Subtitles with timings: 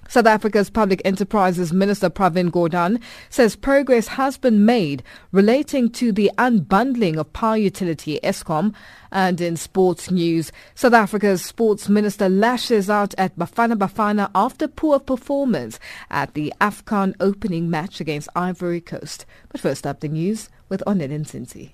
[0.10, 6.30] South Africa's Public Enterprises Minister Pravin Gordhan says progress has been made relating to the
[6.38, 8.74] unbundling of power utility Eskom.
[9.14, 15.00] And in sports news, South Africa's sports minister lashes out at Bafana Bafana after poor
[15.00, 15.80] performance
[16.10, 19.26] at the AFCON opening match against Ivory Coast.
[19.48, 21.72] But first up the news with Onele Nzinzi.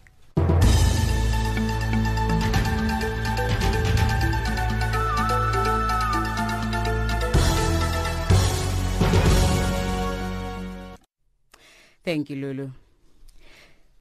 [12.07, 12.69] Thank you, Lulu.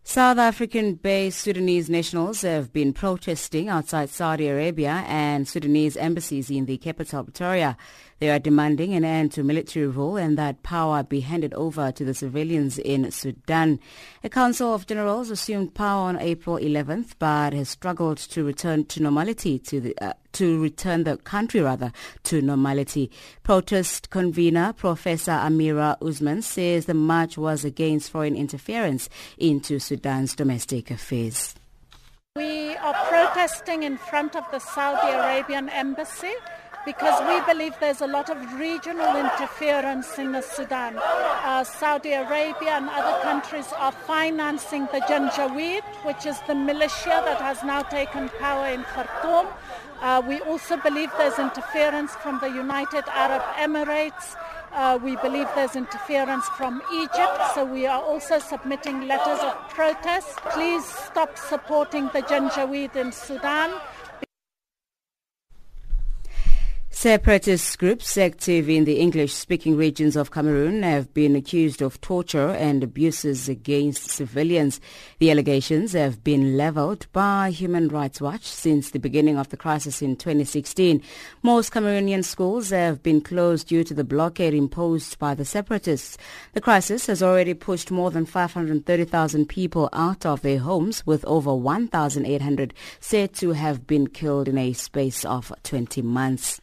[0.04, 6.76] South African-based Sudanese nationals have been protesting outside Saudi Arabia and Sudanese embassies in the
[6.76, 7.76] capital, Pretoria.
[8.18, 12.04] They are demanding an end to military rule and that power be handed over to
[12.04, 13.78] the civilians in Sudan.
[14.24, 19.02] A Council of Generals assumed power on April 11th, but has struggled to return to
[19.02, 21.92] normality to the uh, to return the country rather
[22.24, 23.10] to normality.
[23.42, 30.90] Protest convener Professor Amira Usman says the march was against foreign interference into Sudan's domestic
[30.90, 31.54] affairs.
[32.34, 36.34] We are protesting in front of the Saudi Arabian embassy
[36.86, 40.96] because we believe there's a lot of regional interference in the Sudan.
[40.96, 47.40] Uh, Saudi Arabia and other countries are financing the Janjaweed, which is the militia that
[47.40, 49.48] has now taken power in Khartoum.
[50.00, 54.36] Uh, we also believe there's interference from the United Arab Emirates.
[54.72, 60.36] Uh, we believe there's interference from Egypt, so we are also submitting letters of protest.
[60.52, 63.72] Please stop supporting the Janjaweed in Sudan.
[66.98, 72.82] Separatist groups active in the English-speaking regions of Cameroon have been accused of torture and
[72.82, 74.80] abuses against civilians.
[75.18, 80.00] The allegations have been leveled by Human Rights Watch since the beginning of the crisis
[80.00, 81.02] in 2016.
[81.42, 86.16] Most Cameroonian schools have been closed due to the blockade imposed by the separatists.
[86.54, 91.54] The crisis has already pushed more than 530,000 people out of their homes, with over
[91.54, 96.62] 1,800 said to have been killed in a space of 20 months.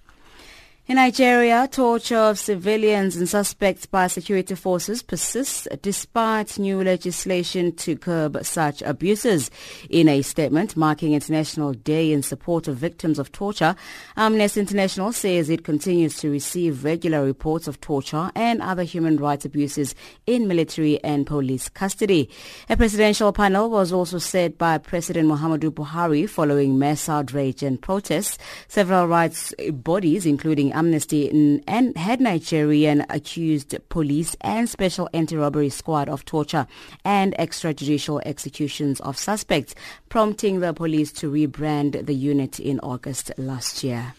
[0.86, 7.96] In Nigeria, torture of civilians and suspects by security forces persists despite new legislation to
[7.96, 9.50] curb such abuses.
[9.90, 13.78] In a statement marking International Day in support of victims of torture,
[14.18, 19.46] Amnesty International says it continues to receive regular reports of torture and other human rights
[19.46, 19.96] abuses
[20.28, 22.30] in military and police custody.
[22.70, 28.38] A presidential panel was also set by President Muhammadu Buhari following mass outrage and protests.
[28.68, 31.30] Several rights bodies, including Amnesty
[31.68, 36.68] and had Nigerian accused police and special anti-robbery squad of torture
[37.06, 39.76] and extrajudicial executions of suspects,
[40.10, 44.14] prompting the police to rebrand the unit in August last year.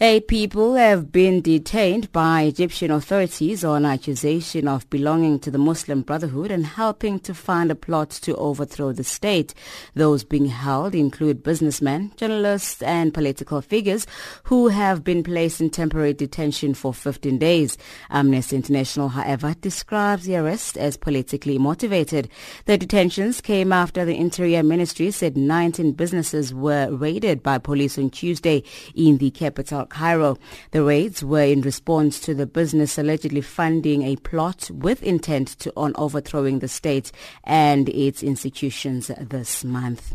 [0.00, 6.02] Eight people have been detained by Egyptian authorities on accusation of belonging to the Muslim
[6.02, 9.54] Brotherhood and helping to fund a plot to overthrow the state.
[9.94, 14.06] Those being held include businessmen, journalists and political figures
[14.44, 17.76] who have been placed in temporary detention for 15 days.
[18.08, 22.28] Amnesty International, however, describes the arrest as politically motivated.
[22.66, 28.10] The detentions came after the Interior Ministry said 19 businesses were raided by police on
[28.10, 28.62] Tuesday
[28.94, 30.38] in the capital Cairo.
[30.70, 35.72] The raids were in response to the business allegedly funding a plot with intent to
[35.76, 37.12] on overthrowing the state
[37.44, 40.14] and its institutions this month.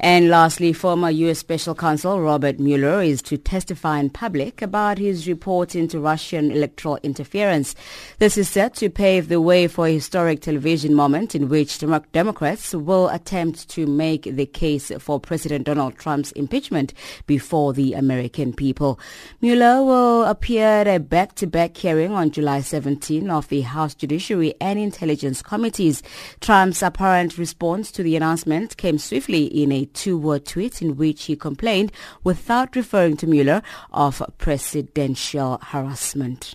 [0.00, 1.38] And lastly, former U.S.
[1.38, 6.98] Special Counsel Robert Mueller is to testify in public about his report into Russian electoral
[7.04, 7.76] interference.
[8.18, 11.78] This is set to pave the way for a historic television moment in which
[12.12, 16.92] Democrats will attempt to make the case for President Donald Trump's impeachment
[17.26, 18.98] before the American people.
[19.40, 24.78] Mueller will appear at a back-to-back hearing on July 17 of the House Judiciary and
[24.78, 26.02] Intelligence Committees.
[26.40, 31.36] Trump's apparent response to the announcement came swiftly in a two-word tweet in which he
[31.36, 31.92] complained,
[32.22, 36.54] without referring to Mueller, of presidential harassment.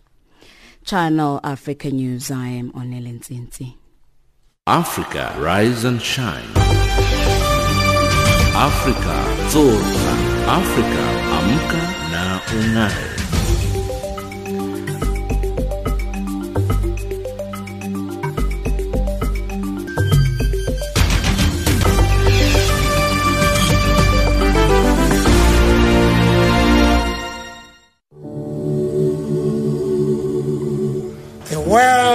[0.86, 3.76] Channel Africa News, I am Onele Nzinzi.
[4.66, 6.46] Africa, rise and shine.
[8.56, 9.18] Africa,
[9.50, 10.14] zorka.
[10.48, 11.04] Africa,
[11.38, 11.82] amka
[12.12, 13.39] na ungae.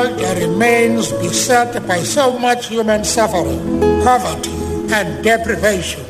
[0.04, 4.50] World that remains beset by so much human suffering, poverty,
[4.92, 6.04] and deprivation.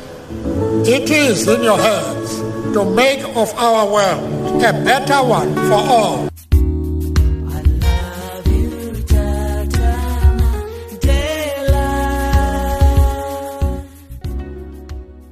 [0.86, 2.36] It is in your hands
[2.74, 6.28] to make of our world a better one for all.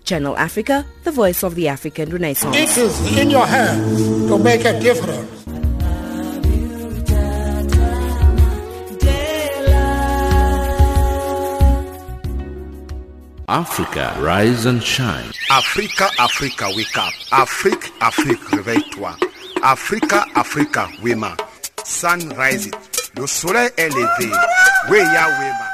[0.05, 2.57] Channel Africa, the voice of the African Renaissance.
[2.57, 5.42] It is in your hands to make a difference.
[13.49, 15.31] Africa, rise and shine.
[15.51, 17.13] Africa, Africa, wake up.
[17.33, 19.15] Afrique, Afrique, réveille-toi.
[19.63, 21.37] Africa, Africa, wema.
[21.85, 22.73] Sun rising.
[23.17, 24.31] Le soleil est levé.
[24.91, 25.69] Weya wema.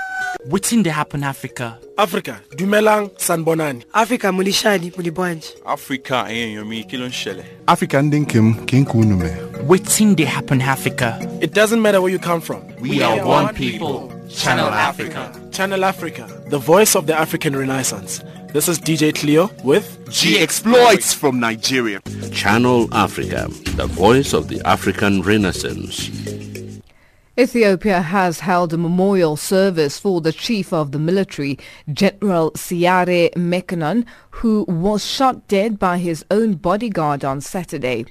[0.50, 1.78] Wetin dey happen Africa?
[1.98, 3.84] Africa, dumelang sanbonani.
[3.92, 5.48] Africa mulishani mulibwanji.
[5.66, 7.44] Africa eh, eyenyomi kí ló ń ṣẹlẹ̀?
[7.66, 9.36] Africa ndị nke m ka nke unu mee.
[9.68, 11.18] Wetin dey happen Africa?
[11.42, 12.62] It doesn't matter where you come from.
[12.80, 14.10] We, we are, are one people.
[14.30, 15.48] Channel Africa.
[15.52, 18.22] Channel Africa, the voice of the African Renaissance.
[18.52, 22.00] This is DJ Cleo with G Exploits from Nigeria.
[22.32, 26.10] Channel Africa, the voice of the African Renaissance.
[27.38, 31.58] Ethiopia has held a memorial service for the chief of the military,
[31.92, 38.06] General Seare Mekonnen, who was shot dead by his own bodyguard on Saturday.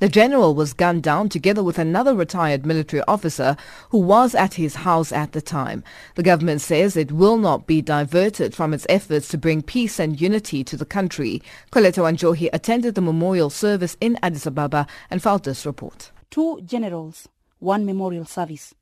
[0.00, 3.56] The general was gunned down together with another retired military officer
[3.90, 5.82] who was at his house at the time.
[6.14, 10.20] The government says it will not be diverted from its efforts to bring peace and
[10.20, 11.42] unity to the country.
[11.72, 16.12] Coletta Wanjohi attended the memorial service in Addis Ababa and filed this report.
[16.30, 17.28] Two generals,
[17.58, 18.74] one memorial service.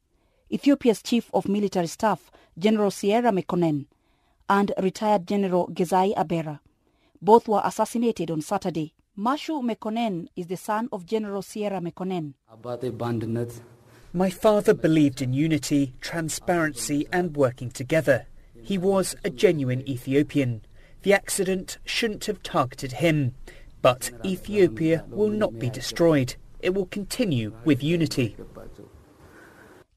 [0.52, 3.86] Ethiopia's Chief of Military Staff, General Seare Mekonnen,
[4.50, 6.60] and retired General Gezai Abera.
[7.22, 8.92] Both were assassinated on Saturday.
[9.18, 12.34] Mashu Mekonnen is the son of General Seare Mekonnen.
[14.12, 18.26] My father believed in unity, transparency and working together.
[18.62, 20.60] He was a genuine Ethiopian.
[21.00, 23.34] The accident shouldn't have targeted him.
[23.80, 26.36] But Ethiopia will not be destroyed.
[26.60, 28.36] It will continue with unity.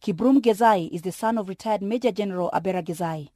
[0.02, 3.32] Kibrum Gezai is the son of retired Major General Abera Gezai.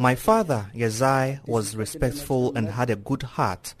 [0.00, 3.74] My father, Yazai, was respectful and had a good heart.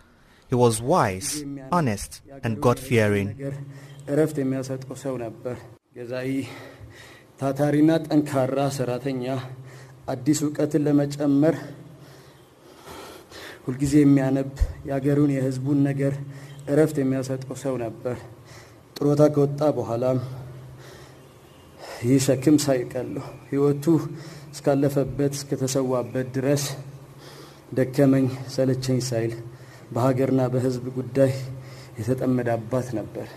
[0.50, 1.30] He was wise,
[1.72, 2.10] honest,
[2.44, 3.28] and God-fearing.
[7.40, 9.24] ታታሪና ጠንካራ ሰራተኛ
[10.12, 11.56] አዲስ እውቀትን ለመጨመር
[13.66, 14.50] ሁልጊዜ የሚያነብ
[14.88, 16.14] የአገሩን የህዝቡን ነገር
[16.72, 18.16] እረፍት የሚያሰጠው ሰው ነበር።
[18.96, 20.18] ጥሮታ ከወጣ በኋላም
[22.06, 23.84] ይህ ሸክም ሳይቀለው ህይወቱ
[24.53, 26.63] እስካለፈበት እስከተሰዋበት ድረስ
[27.77, 29.31] ደከመኝ ሰለቸኝ ሳይል
[29.95, 30.41] በሀገርና
[30.99, 31.31] ጉዳይ
[31.99, 33.27] የተጠመደ አባት ነበር።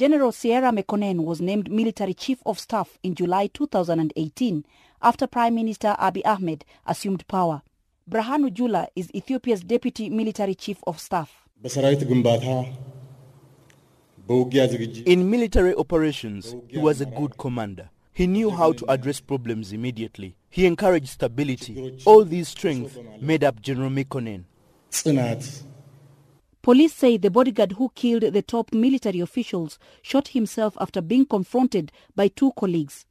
[0.00, 4.64] General Seare Mekonnen was named military chief of staff in July 2018
[5.02, 7.62] after Prime Minister Abiy Ahmed assumed power.
[8.08, 11.30] Birhanu Jula is Ethiopia's deputy military chief of staff.
[15.06, 17.90] In military operations, he was a good commander.
[18.12, 20.36] He knew how to address problems immediately.
[20.50, 21.98] He encouraged stability.
[22.04, 24.44] All these strengths made up General Mekonnen.
[26.62, 31.92] Police say the bodyguard who killed the top military officials shot himself after being confronted
[32.16, 33.06] by two colleagues.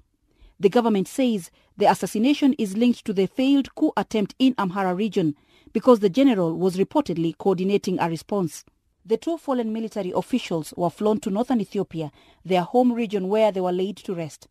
[0.59, 5.35] The government says the assassination is linked to the failed coup attempt in Amhara region
[5.73, 8.65] because the general was reportedly coordinating a response.
[9.05, 12.11] The two fallen military officials were flown to northern Ethiopia,
[12.43, 14.47] their home region where they were laid to rest.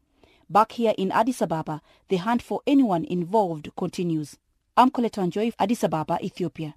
[0.49, 4.37] Back here in Addis Ababa, the hunt for anyone involved continues.
[4.77, 6.77] I'm Coletta Wanjohi, Addis Ababa, Ethiopia.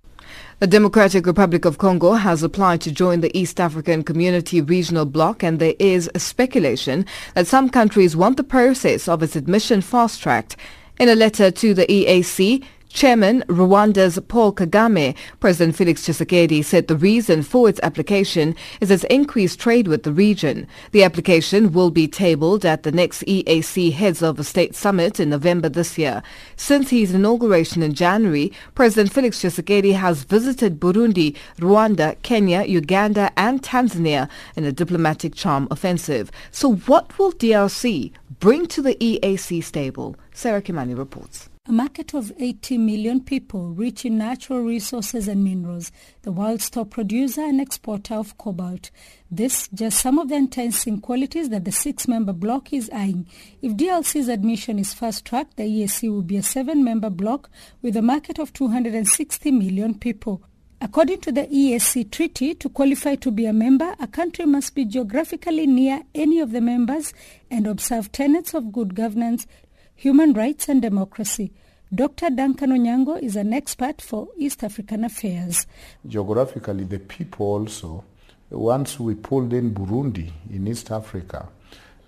[0.58, 5.44] The Democratic Republic of Congo has applied to join the East African Community Regional Bloc
[5.44, 10.56] and there is speculation that some countries want the process of its admission fast-tracked.
[11.00, 16.98] In a letter to the EAC, Chairman Rwanda's Paul Kagame, President Felix Tshisekedi said the
[16.98, 20.68] reason for its application is its increased trade with the region.
[20.92, 25.70] The application will be tabled at the next EAC Heads of State Summit in November
[25.70, 26.24] this year.
[26.56, 33.62] Since his inauguration in January, President Felix Tshisekedi has visited Burundi, Rwanda, Kenya, Uganda and
[33.62, 36.32] Tanzania in a diplomatic charm offensive.
[36.52, 40.16] So what will DRC bring to the EAC stable?
[40.34, 41.49] Sarah Kimani reports.
[41.70, 45.92] A market of 80 million people rich in natural resources and minerals,
[46.24, 48.90] the world's top producer and exporter of cobalt.
[49.30, 53.28] This just some of the enticing qualities that the six-member bloc is eyeing.
[53.62, 57.52] If DRC's admission is fast-tracked, the EAC will be a seven-member bloc
[57.84, 60.42] with a market of 260 million people.
[60.82, 64.86] According to the EAC treaty, to qualify to be a member, a country must be
[64.86, 67.14] geographically near any of the members
[67.52, 69.46] and observe tenets of good governance,
[69.94, 71.52] human rights and democracy.
[71.92, 72.30] Dr.
[72.30, 75.66] Duncan Onyango is an expert for East African affairs.
[76.08, 78.04] Geographically, the people also,
[78.52, 81.50] once we pulled in Burundi in East Africa,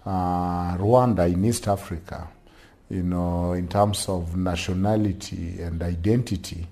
[0.06, 2.28] uh, Rwanda in East Africa,
[2.92, 6.68] you know, in terms of nationality and identity,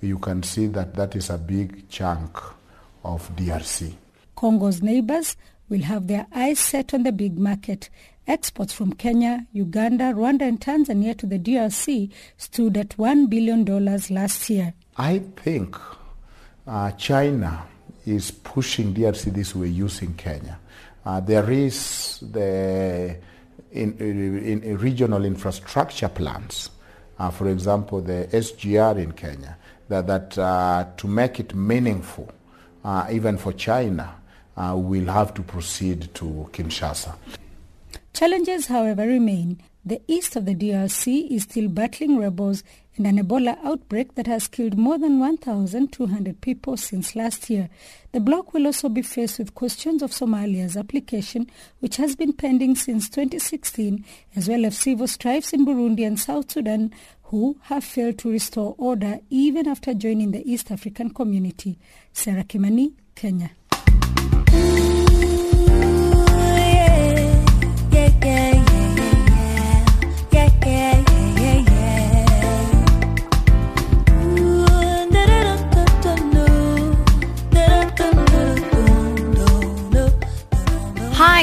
[0.00, 2.38] you can see that that is a big chunk
[3.04, 3.92] of DRC.
[4.34, 5.36] Congo's neighbors
[5.68, 7.90] will have their eyes set on the big market.
[8.26, 13.64] Exports from Kenya, Uganda, Rwanda and Tanzania to the DRC stood at $1 billion
[14.14, 14.72] last year.
[14.96, 15.76] I think
[16.66, 17.66] uh, China
[18.06, 20.58] is pushing DRC this way using Kenya.
[21.04, 23.16] Uh, there is the
[23.72, 26.70] in, in, in regional infrastructure plans,
[27.18, 29.56] uh, for example, the SGR in Kenya,
[29.88, 32.32] that, that uh, to make it meaningful,
[32.84, 34.14] uh, even for China,
[34.56, 37.14] uh, we'll have to proceed to Kinshasa.
[38.12, 39.60] Challenges, however, remain.
[39.84, 42.62] The east of the DRC is still battling rebels
[42.96, 47.68] and an Ebola outbreak that has killed more than 1,200 people since last year.
[48.12, 52.76] The bloc will also be faced with questions of Somalia's application, which has been pending
[52.76, 54.04] since 2016,
[54.36, 56.94] as well as civil strifes in Burundi and South Sudan,
[57.24, 61.78] who have failed to restore order even after joining the East African community.
[62.12, 63.50] Sarah Kimani, Kenya.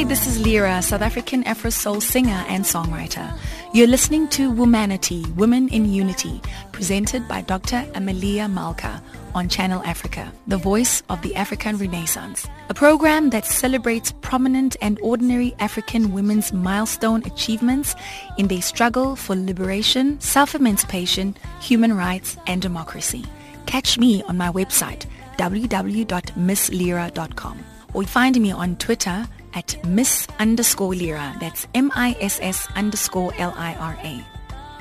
[0.02, 3.38] Hi, this is Lira, South African Afro Soul singer and songwriter.
[3.72, 6.42] You're listening to Womanity, Women in Unity,
[6.72, 7.86] presented by Dr.
[7.94, 9.00] Amelia Malka
[9.36, 14.98] on Channel Africa, the voice of the African Renaissance, a program that celebrates prominent and
[15.04, 17.94] ordinary African women's milestone achievements
[18.40, 23.24] in their struggle for liberation, self-emancipation, human rights, and democracy.
[23.68, 25.06] Catch me on my website,
[25.38, 31.36] www.misslira.com, or find me on Twitter at Miss underscore lira.
[31.40, 34.26] That's M-I-S-S underscore L-I-R-A.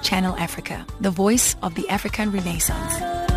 [0.03, 3.30] Channel Africa, the voice of the African Renaissance.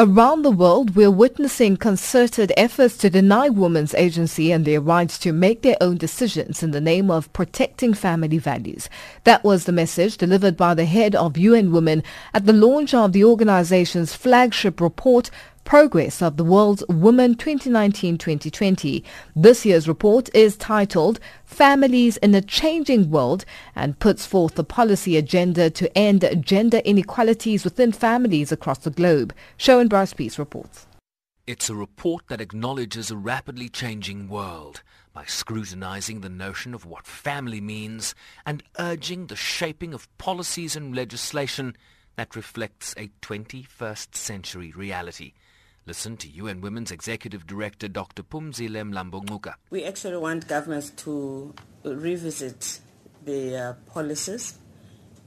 [0.00, 5.32] Around the world, we're witnessing concerted efforts to deny women's agency and their rights to
[5.32, 8.88] make their own decisions in the name of protecting family values.
[9.24, 13.12] That was the message delivered by the head of UN Women at the launch of
[13.12, 15.32] the organization's flagship report,
[15.68, 19.04] Progress of the World's Women 2019-2020.
[19.36, 23.44] This year's report is titled Families in a Changing World
[23.76, 29.34] and puts forth a policy agenda to end gender inequalities within families across the globe.
[29.58, 30.86] Sherwin Bryce-Pease reports.
[31.46, 34.82] It's a report that acknowledges a rapidly changing world
[35.12, 38.14] by scrutinizing the notion of what family means
[38.46, 41.76] and urging the shaping of policies and legislation
[42.16, 45.34] that reflects a 21st century reality.
[45.88, 48.22] Listen to UN Women's Executive Director Dr.
[48.22, 52.80] Phumzile Mlambo We actually want governments to revisit
[53.24, 54.58] their policies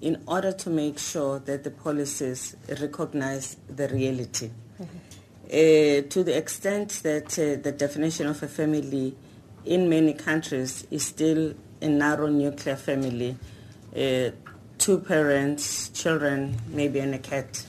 [0.02, 4.52] in order to make sure that the policies recognize the reality.
[4.80, 4.98] Mm-hmm.
[5.46, 9.16] Uh, to the extent that uh, the definition of a family
[9.66, 13.36] in many countries is still a narrow nuclear family,
[13.96, 14.30] uh,
[14.78, 17.66] two parents, children, maybe and a cat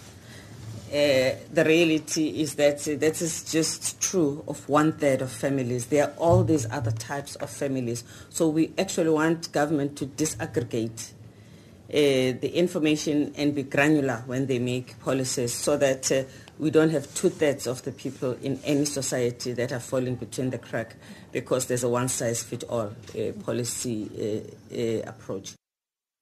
[0.93, 5.87] uh, the reality is that uh, that is just true of one third of families.
[5.87, 8.05] There are all these other types of families.
[8.29, 11.13] So we actually want government to disaggregate
[11.89, 16.25] uh, the information and be granular when they make policies so that uh,
[16.59, 20.51] we don't have two thirds of the people in any society that are falling between
[20.51, 20.97] the crack
[21.33, 24.45] because there's a one size fits all uh, policy
[25.07, 25.55] approach.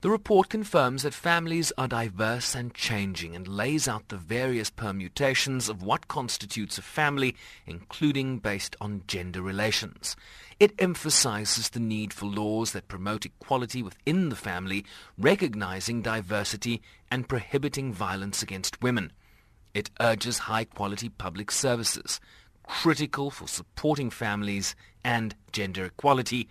[0.03, 5.69] The report confirms that families are diverse and changing and lays out the various permutations
[5.69, 10.17] of what constitutes a family, including based on gender relations.
[10.59, 14.87] It emphasizes the need for laws that promote equality within the family,
[15.19, 16.81] recognizing diversity
[17.11, 19.13] and prohibiting violence against women.
[19.75, 22.21] It urges high-quality public services,
[22.63, 26.49] critical for supporting families and gender equality,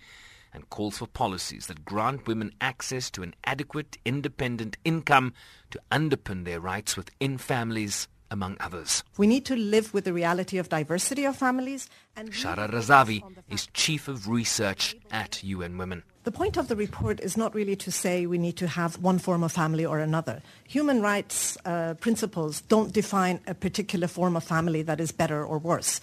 [0.52, 5.32] and calls for policies that grant women access to an adequate independent income
[5.70, 9.02] to underpin their rights within families, among others.
[9.16, 11.88] We need to live with the reality of diversity of families.
[12.16, 16.02] And Shahra Razavi is Chief of Research at UN Women.
[16.22, 19.18] The point of the report is not really to say we need to have one
[19.18, 20.42] form of family or another.
[20.68, 25.58] Human rights uh, principles don't define a particular form of family that is better or
[25.58, 26.00] worse.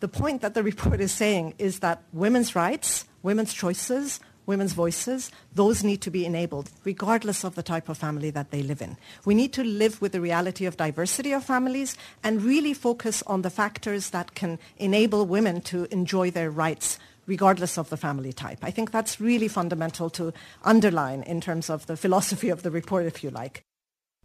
[0.00, 5.30] The point that the report is saying is that women's rights women's choices, women's voices,
[5.54, 8.96] those need to be enabled regardless of the type of family that they live in.
[9.24, 13.42] We need to live with the reality of diversity of families and really focus on
[13.42, 18.58] the factors that can enable women to enjoy their rights regardless of the family type.
[18.62, 20.32] I think that's really fundamental to
[20.64, 23.62] underline in terms of the philosophy of the report, if you like.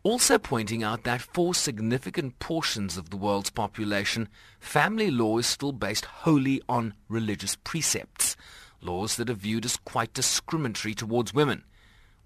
[0.01, 5.73] Also pointing out that for significant portions of the world's population, family law is still
[5.73, 8.26] based wholly on religious precepts
[8.87, 11.63] laws that are viewed as quite discriminatory towards women,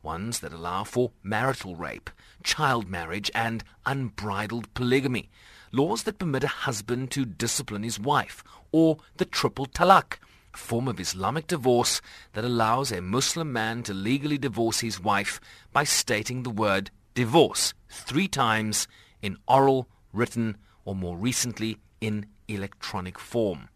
[0.03, 2.09] ones that allow for marital rape,
[2.43, 5.29] child marriage and unbridled polygamy,
[5.71, 10.17] laws that permit a husband to discipline his wife, or the triple talaq,
[10.53, 12.01] a form of Islamic divorce
[12.33, 15.41] that allows a Muslim man to legally divorce his wife
[15.73, 18.87] by stating the word divorce three times
[19.21, 23.69] in oral, written, or more recently in electronic form.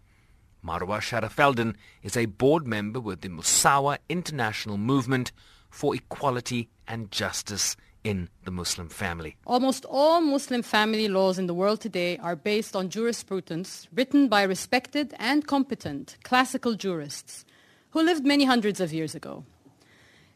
[0.65, 5.31] Marwa Sharafeldin is a board member with the Musawah International Movement
[5.69, 9.35] for Equality and Justice in the Muslim family.
[9.45, 14.43] Almost all Muslim family laws in the world today are based on jurisprudence written by
[14.43, 17.45] respected and competent classical jurists
[17.91, 19.43] who lived many hundreds of years ago.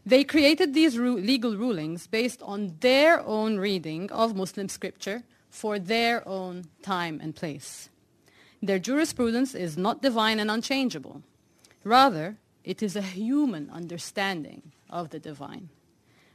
[0.06, 5.78] They created these ru- legal rulings based on their own reading of Muslim scripture for
[5.78, 7.90] their own time and place.
[8.62, 11.24] Their jurisprudence is not divine and unchangeable.
[11.84, 15.70] Rather, it is a human understanding of the divine,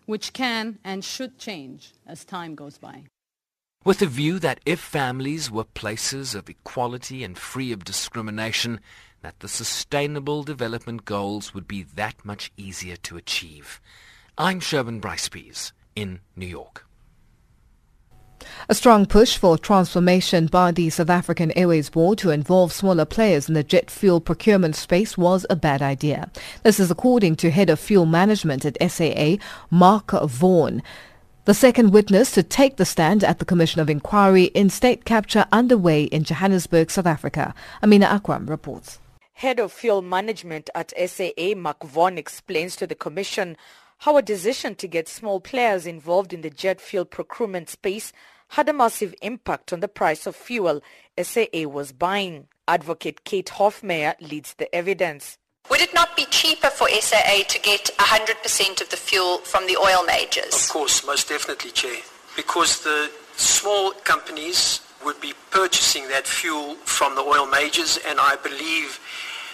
[0.07, 3.05] which can and should change as time goes by.
[3.85, 8.81] With the view that if families were places of equality and free of discrimination,
[9.21, 13.83] that the sustainable development goals would be that much easier to achieve.
[14.39, 15.29] I'm Sherwin Bryce
[15.95, 16.87] in New York.
[18.69, 23.49] A strong push for transformation by the South African Airways Board to involve smaller players
[23.49, 26.31] in the jet fuel procurement space was a bad idea.
[26.63, 29.37] This is according to Head of Fuel Management at SAA,
[29.71, 30.83] Mark Vaughan.
[31.45, 35.45] The second witness to take the stand at the Commission of Inquiry in state capture
[35.53, 37.55] underway in Johannesburg, South Africa.
[37.83, 38.99] Amina Akwam reports.
[39.35, 43.59] Head of Fuel Management at SAA, Mark Vaughan, explains to the Commission
[43.99, 48.13] how a decision to get small players involved in the jet fuel procurement space
[48.49, 50.81] had a massive impact on the price of fuel
[51.21, 52.49] SAA was buying.
[52.67, 55.39] Advocate Kate Hofmeyr leads the evidence.
[55.71, 59.77] Would it not be cheaper for SAA to get 100% of the fuel from the
[59.77, 60.55] oil majors?
[60.55, 61.97] Of course, most definitely, Chair.
[62.37, 68.37] Because the small companies would be purchasing that fuel from the oil majors, and I
[68.37, 69.01] believe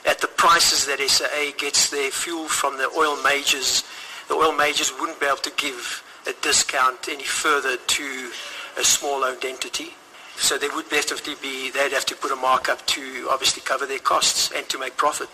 [0.07, 3.85] at the prices that SAA gets their fuel from the oil majors,
[4.29, 8.31] the oil majors wouldn't be able to give a discount any further to
[8.79, 9.89] a small owned entity.
[10.37, 13.99] So there would definitely be, they'd have to put a markup to obviously cover their
[13.99, 15.29] costs and to make profit.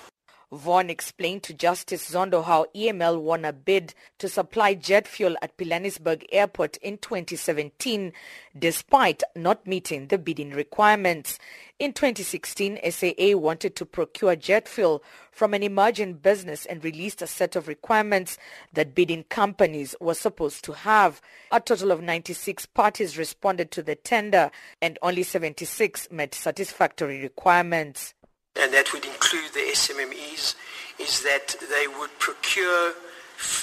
[0.52, 5.56] Vaughan explained to Justice Zondo how EML won a bid to supply jet fuel at
[5.56, 8.12] Pilanesberg Airport in 2017
[8.56, 11.40] despite not meeting the bidding requirements.
[11.78, 17.26] In 2016, SAA wanted to procure jet fuel from an emerging business and released a
[17.26, 18.38] set of requirements
[18.72, 21.20] that bidding companies were supposed to have.
[21.52, 28.14] A total of 96 parties responded to the tender and only 76 met satisfactory requirements
[28.56, 30.54] and that would include the SMMEs,
[30.98, 32.92] is that they would procure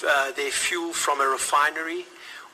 [0.07, 2.05] uh, their fuel from a refinery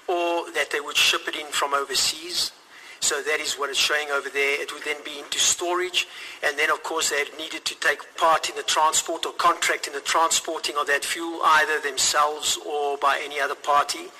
[0.07, 2.51] or that they would ship it in from overseas.
[3.01, 4.61] So that is what it's showing over there.
[4.61, 6.07] It would then be into storage,
[6.43, 9.93] and then of course they needed to take part in the transport or contract in
[9.93, 14.11] the transporting of that fuel, either themselves or by any other party.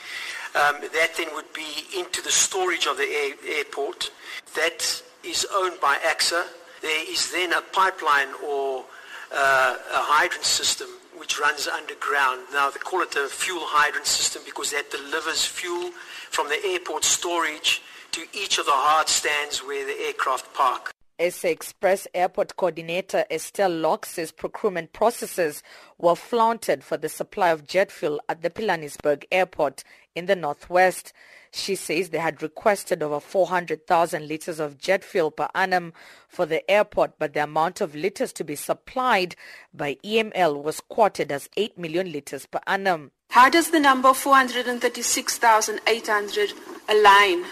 [0.56, 4.12] Um, that then would be into the storage of the air, airport.
[4.56, 6.46] That is owned by ACSA.
[6.82, 8.86] There is then a pipeline or
[9.32, 10.88] uh, a hydrant system
[11.18, 12.48] which runs underground.
[12.54, 15.92] Now they call it a fuel hydrant system because that delivers fuel
[16.32, 17.82] from the airport storage
[18.12, 20.92] to each of the hard stands where the aircraft park.
[21.20, 25.62] SA Express Airport Coordinator Estelle Locke says procurement processes
[25.98, 29.84] were flaunted for the supply of jet fuel at the Pilanesberg Airport
[30.16, 31.12] in the northwest.
[31.52, 35.92] She says they had requested over 400,000 litres of jet fuel per annum
[36.30, 39.36] for the airport, but the amount of litres to be supplied
[39.74, 43.12] by EML was quoted as 8 million litres per annum.
[43.32, 46.54] How does the number 436,800
[46.88, 47.44] align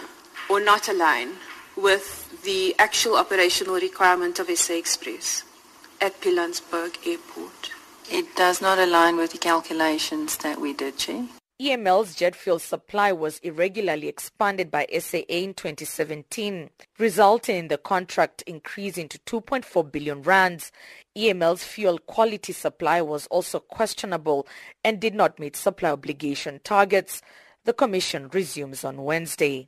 [0.50, 1.34] or not align
[1.76, 5.44] with the actual operational requirement of SA Express
[6.02, 7.72] at Pilanesberg Airport?
[8.10, 11.26] It does not align with the calculations that we did, Chair.
[11.60, 18.44] EML's jet fuel supply was irregularly expanded by SAA in 2017, resulting in the contract
[18.46, 20.72] increasing to 2.4 billion rands.
[21.18, 24.48] EML's fuel quality supply was also questionable
[24.84, 27.24] and did not meet supply obligation targets.
[27.66, 29.68] The commission resumes on Wednesday.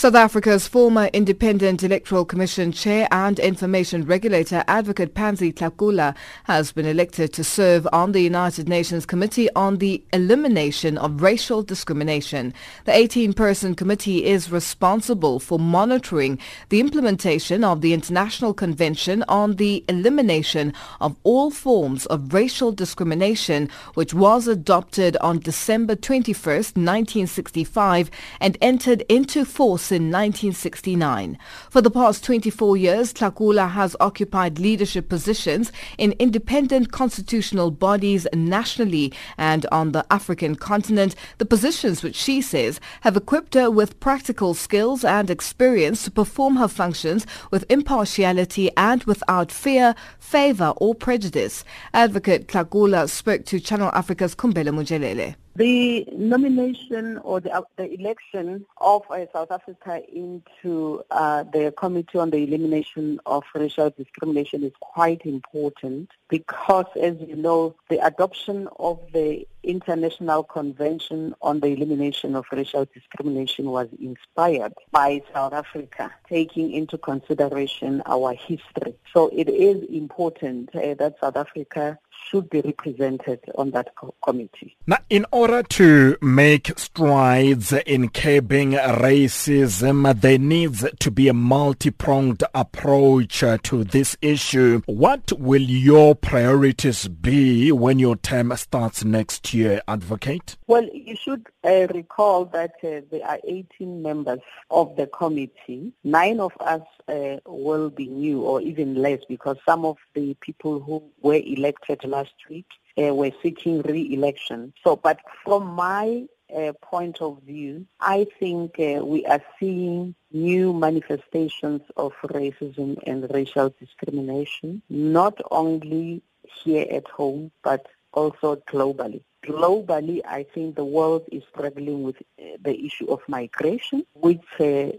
[0.00, 6.86] South Africa's former Independent Electoral Commission chair and information regulator Advocate Pansy Tlakula has been
[6.86, 12.54] elected to serve on the United Nations Committee on the Elimination of Racial Discrimination.
[12.86, 16.38] The 18-person committee is responsible for monitoring
[16.70, 23.68] the implementation of the International Convention on the Elimination of All Forms of Racial Discrimination,
[23.92, 28.10] which was adopted on December 21, 1965
[28.40, 31.38] and entered into force in 1969.
[31.68, 39.12] For the past 24 years, Tlakula has occupied leadership positions in independent constitutional bodies nationally
[39.38, 44.54] and on the African continent, the positions which she says have equipped her with practical
[44.54, 51.64] skills and experience to perform her functions with impartiality and without fear, favor or prejudice.
[51.94, 55.36] Advocate Tlakula spoke to Channel Africa's Kumbele Mujelele.
[55.60, 62.16] The nomination or the, uh, the election of uh, South Africa into uh, the Committee
[62.16, 68.68] on the Elimination of Racial Discrimination is quite important because, as you know, the adoption
[68.78, 76.10] of the International Convention on the Elimination of Racial Discrimination was inspired by South Africa,
[76.26, 78.94] taking into consideration our history.
[79.12, 84.76] So it is important uh, that South Africa should be represented on that co- committee.
[84.86, 92.42] Now, in order to make strides in curbing racism, there needs to be a multi-pronged
[92.54, 94.82] approach uh, to this issue.
[94.86, 100.56] What will your priorities be when your term starts next year, Advocate?
[100.66, 105.92] Well, you should uh, recall that uh, there are 18 members of the committee.
[106.04, 110.80] Nine of us uh, will be new or even less because some of the people
[110.80, 112.66] who were elected last week
[112.98, 114.72] uh, were seeking re-election.
[114.84, 120.72] So, but from my uh, point of view, I think uh, we are seeing new
[120.72, 126.22] manifestations of racism and racial discrimination, not only
[126.62, 129.22] here at home, but also globally.
[129.44, 134.90] Globally, I think the world is struggling with uh, the issue of migration, which uh,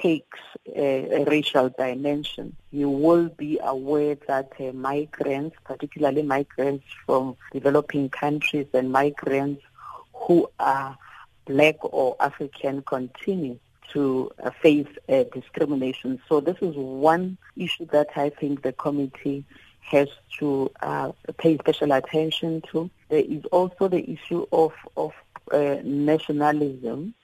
[0.00, 0.38] takes
[0.74, 2.56] a, a, racial dimension.
[2.70, 9.62] You will be aware that uh, migrants, particularly migrants from developing countries and migrants
[10.14, 10.96] who are
[11.46, 13.58] black or African, continue
[13.92, 16.20] to uh, face uh, discrimination.
[16.28, 19.44] So this is one issue that I think the committee
[19.82, 22.90] has to uh, pay special attention to.
[23.08, 25.12] There is also the issue of, of
[25.52, 27.14] uh, nationalism,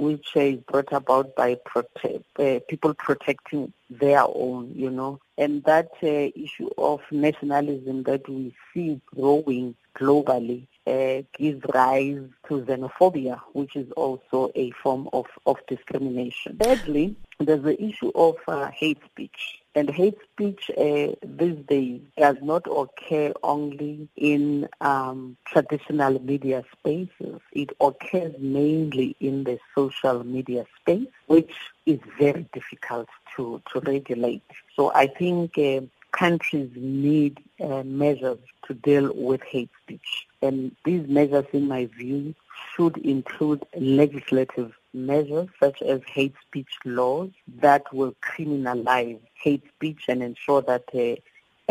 [0.00, 5.20] which is brought about by uh, people protecting their own, you know.
[5.36, 12.62] And that uh, issue of nationalism that we see growing globally uh, gives rise to
[12.62, 16.56] xenophobia, which is also a form of, of discrimination.
[16.58, 19.59] Thirdly, there's the issue of uh, hate speech.
[19.74, 27.40] And hate speech uh, these days does not occur only in um, traditional media spaces.
[27.52, 31.52] It occurs mainly in the social media space, which
[31.86, 34.42] is very difficult to, to regulate.
[34.74, 40.26] So I think uh, countries need uh, measures to deal with hate speech.
[40.42, 42.34] And these measures, in my view,
[42.74, 50.22] should include legislative measures such as hate speech laws that will criminalize hate speech and
[50.22, 51.14] ensure that uh,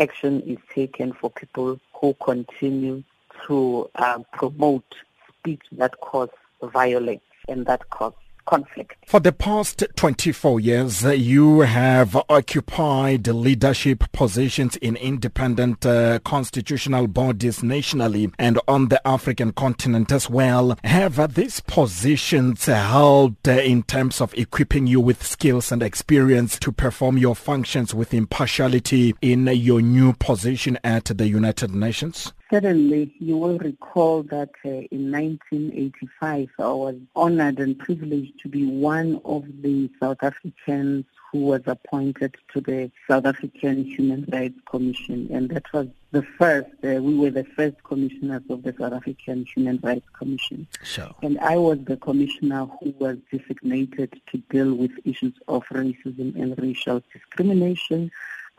[0.00, 3.02] action is taken for people who continue
[3.46, 4.94] to uh, promote
[5.28, 6.30] speech that cause
[6.62, 8.14] violence and that cause
[8.50, 8.96] conflict.
[9.06, 17.62] For the past 24 years, you have occupied leadership positions in independent uh, constitutional bodies
[17.62, 20.76] nationally and on the African continent as well.
[20.82, 26.72] Have these positions helped uh, in terms of equipping you with skills and experience to
[26.72, 32.32] perform your functions with impartiality in your new position at the United Nations?
[32.50, 38.66] Certainly, you will recall that uh, in 1985 I was honored and privileged to be
[38.66, 45.28] one of the South Africans who was appointed to the South African Human Rights Commission,
[45.30, 46.66] and that was the first.
[46.82, 51.14] Uh, we were the first commissioners of the South African Human Rights Commission, sure.
[51.22, 56.58] and I was the commissioner who was designated to deal with issues of racism and
[56.58, 58.10] racial discrimination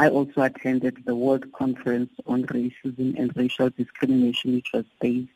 [0.02, 5.30] I also attended the World Conference on Racism and Racial Discrimination, which was based,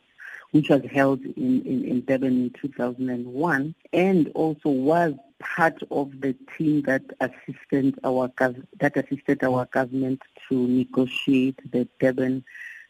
[0.50, 6.34] which was held in, in, in Durban in 2001, and also was part of the
[6.58, 8.28] team that assisted our
[8.80, 12.44] that assisted our government to negotiate the Durban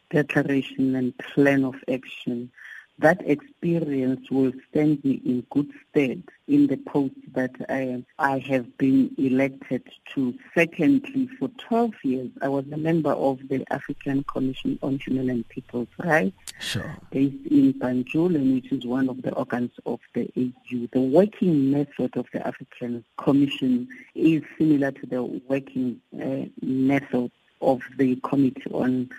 [0.08, 2.50] Declaration and Plan of Action
[2.98, 8.78] that experience will stand me in good stead in the post that I, I have
[8.78, 9.82] been elected
[10.14, 10.34] to.
[10.54, 15.46] Secondly, for 12 years, I was a member of the African Commission on Human and
[15.48, 16.96] People's Rights, sure.
[17.10, 20.86] based in Banjul, which is one of the organs of the AU.
[20.92, 27.30] The working method of the African Commission is similar to the working uh, method
[27.60, 29.10] of the Committee on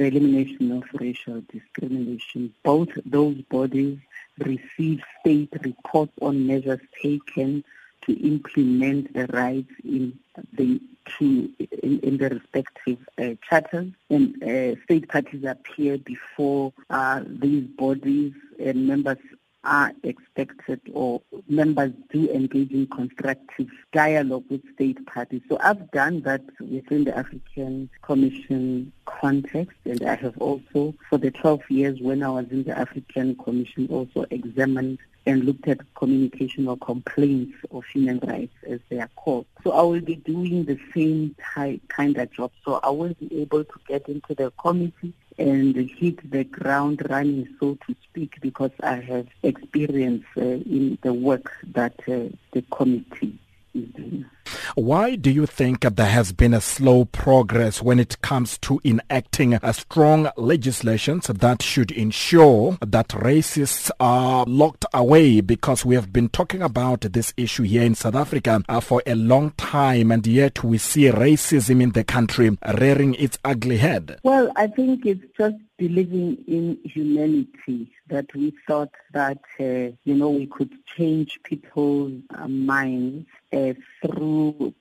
[0.00, 2.54] the elimination of racial discrimination.
[2.64, 3.98] Both those bodies
[4.38, 7.62] receive state reports on measures taken
[8.06, 10.18] to implement the rights in
[10.54, 10.80] the
[11.18, 11.50] to
[11.82, 18.32] in, in the respective uh, charters, and uh, state parties appear before uh, these bodies,
[18.58, 19.18] and members
[19.64, 25.42] are expected or members do engage in constructive dialogue with state parties.
[25.48, 31.30] So I've done that within the African Commission context and I have also, for the
[31.30, 36.66] 12 years when I was in the African Commission, also examined and looked at communication
[36.66, 39.46] or complaints of human rights as they are called.
[39.62, 42.52] So I will be doing the same type, kind of job.
[42.64, 47.48] So I will be able to get into the committee and hit the ground running,
[47.58, 53.38] so to speak, because I have experience uh, in the work that uh, the committee
[53.74, 54.26] is doing.
[54.74, 59.54] Why do you think there has been a slow progress when it comes to enacting
[59.54, 65.40] a strong legislations that should ensure that racists are locked away?
[65.40, 69.14] Because we have been talking about this issue here in South Africa uh, for a
[69.14, 74.18] long time, and yet we see racism in the country rearing its ugly head.
[74.22, 80.30] Well, I think it's just believing in humanity that we thought that uh, you know
[80.30, 83.72] we could change people's uh, minds uh,
[84.02, 84.29] through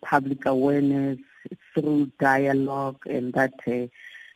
[0.02, 1.20] public awareness,
[1.74, 3.88] through dialogue, and that uh,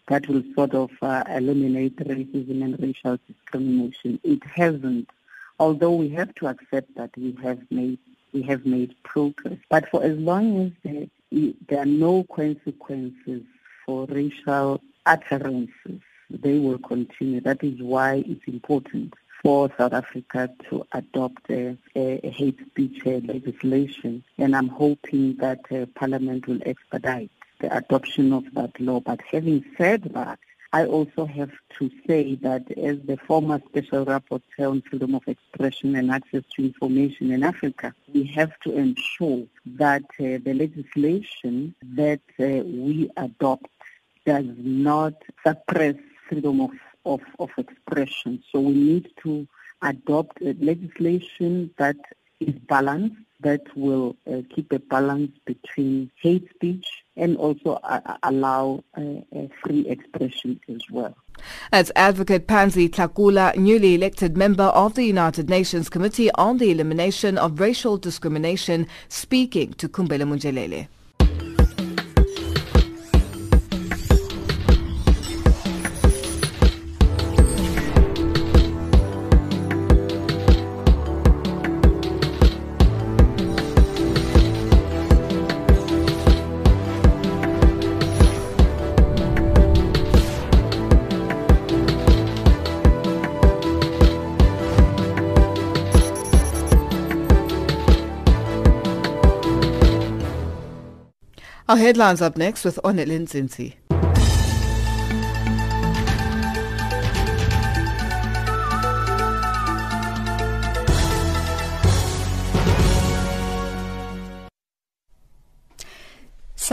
[0.09, 4.19] that will sort of uh, eliminate racism and racial discrimination.
[4.23, 5.09] It hasn't,
[5.59, 7.99] although we have to accept that we have made
[8.33, 9.59] we have made progress.
[9.69, 11.07] But for as long as there,
[11.67, 13.43] there are no consequences
[13.85, 17.41] for racial utterances they will continue.
[17.41, 19.13] That is why it's important
[19.43, 25.85] for South Africa to adopt a, a hate speech legislation, and I'm hoping that uh,
[25.93, 27.29] Parliament will expedite
[27.59, 29.01] the adoption of that law.
[29.01, 30.39] But having said that,
[30.71, 35.95] I also have to say that as the former Special Rapporteur on Freedom of Expression
[35.95, 42.21] and Access to Information in Africa, we have to ensure that uh, the legislation that
[42.39, 43.67] uh, we adopt
[44.25, 45.13] does not
[45.45, 45.95] suppress
[46.27, 46.71] freedom of,
[47.05, 48.43] of, of expression.
[48.51, 49.47] So we need to
[49.81, 51.97] adopt legislation that
[52.39, 56.85] is balanced, that will uh, keep a balance between hate speech
[57.17, 59.01] and also uh, allow uh,
[59.61, 61.15] free expression as well.
[61.71, 67.37] As Advocate Pansy Tlakula, newly elected member of the United Nations Committee on the Elimination
[67.37, 70.87] of Racial Discrimination, speaking to Kumbele Munjelele.
[101.83, 103.73] Headlines up next with Onele Nzinzi.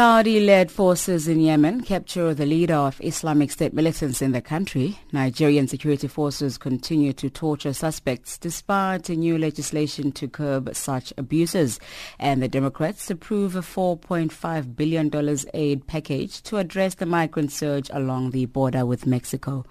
[0.00, 4.98] Saudi-led forces in Yemen capture the leader of Islamic State militants in the country.
[5.12, 11.78] Nigerian security forces continue to torture suspects despite new legislation to curb such abuses.
[12.18, 15.10] And the Democrats approve a $4.5 billion
[15.52, 19.66] aid package to address the migrant surge along the border with Mexico.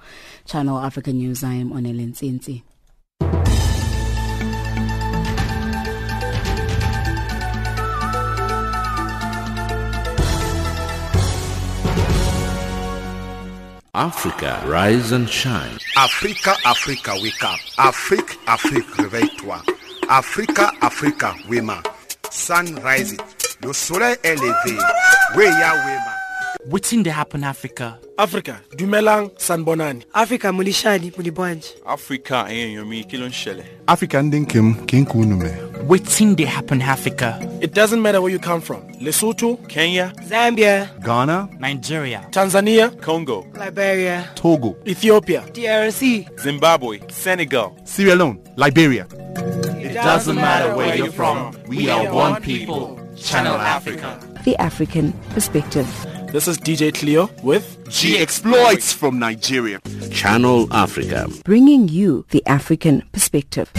[0.46, 2.62] Channel Africa News, I am Onele Nzinzi.
[14.00, 15.78] Africa, rise and shine.
[15.98, 17.60] Africa, Africa, wake up.
[17.78, 19.62] Afrique, Afrique, réveille-toi.
[20.10, 21.84] Africa, Africa, wema.
[22.32, 23.20] Sun rising.
[23.62, 24.78] Le soleil est levé.
[25.36, 26.19] Weya wema.
[26.68, 27.98] Wetin dey happen Africa?
[28.18, 30.04] Africa, dumelang sanbonani.
[30.14, 31.68] Africa mulishani mulibwanji.
[31.86, 33.64] Africa eh, enyomi kí ló ń ṣẹlẹ̀?
[33.88, 36.46] Africa ndị nke m ka nke unu mee.
[36.46, 37.40] Happen Africa?
[37.62, 38.82] It doesn't matter where you come from.
[39.02, 48.40] Lesotho, Kenya, Zambia, Ghana, Nigeria, Tanzania, Congo, Liberia, Togo, Ethiopia, DRC, Zimbabwe, Senegal, Sierra Leone,
[48.58, 49.08] Liberia.
[49.82, 51.54] It doesn't matter where you're from.
[51.68, 53.00] We are one people.
[53.16, 54.20] Channel Africa.
[54.46, 55.88] The African Perspective.
[56.32, 59.80] This is DJ Cleo with G Exploits from Nigeria.
[60.12, 61.28] Channel Africa.
[61.44, 63.72] Bringing you the African perspective.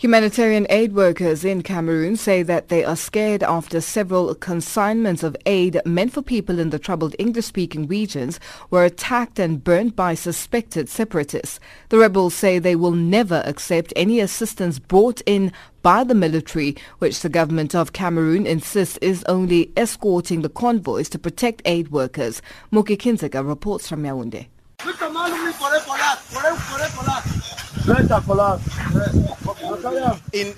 [0.00, 5.80] Humanitarian aid workers in Cameroon say that they are scared after several consignments of aid
[5.84, 8.38] meant for people in the troubled English-speaking regions
[8.70, 11.58] were attacked and burnt by suspected separatists.
[11.88, 17.22] The rebels say they will never accept any assistance brought in by the military, which
[17.22, 22.40] the government of Cameroon insists is only escorting the convoys to protect aid workers.
[22.70, 24.46] Moki Kindzeka reports from Yaoundé.
[27.88, 27.96] In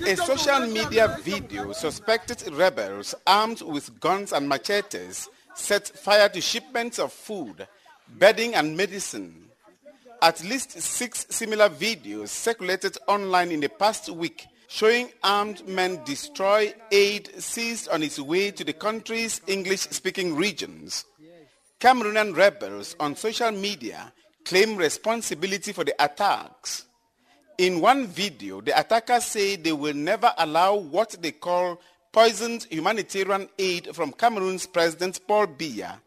[0.05, 6.99] a social media video, suspected rebels armed with guns and machetes set fire to shipments
[6.99, 7.69] of food,
[8.19, 9.45] bedding and medicine.
[10.21, 16.75] At least six similar videos circulated online in the past week showing armed men destroy
[16.91, 21.05] aid seized on its way to the country's English-speaking regions.
[21.79, 24.13] Cameroonian rebels on social media
[24.45, 26.87] claim responsibility for the attacks.
[27.61, 31.79] In one video, the attackers say they will never allow what they call
[32.11, 35.99] poisoned humanitarian aid from Cameroon's President Paul Biya.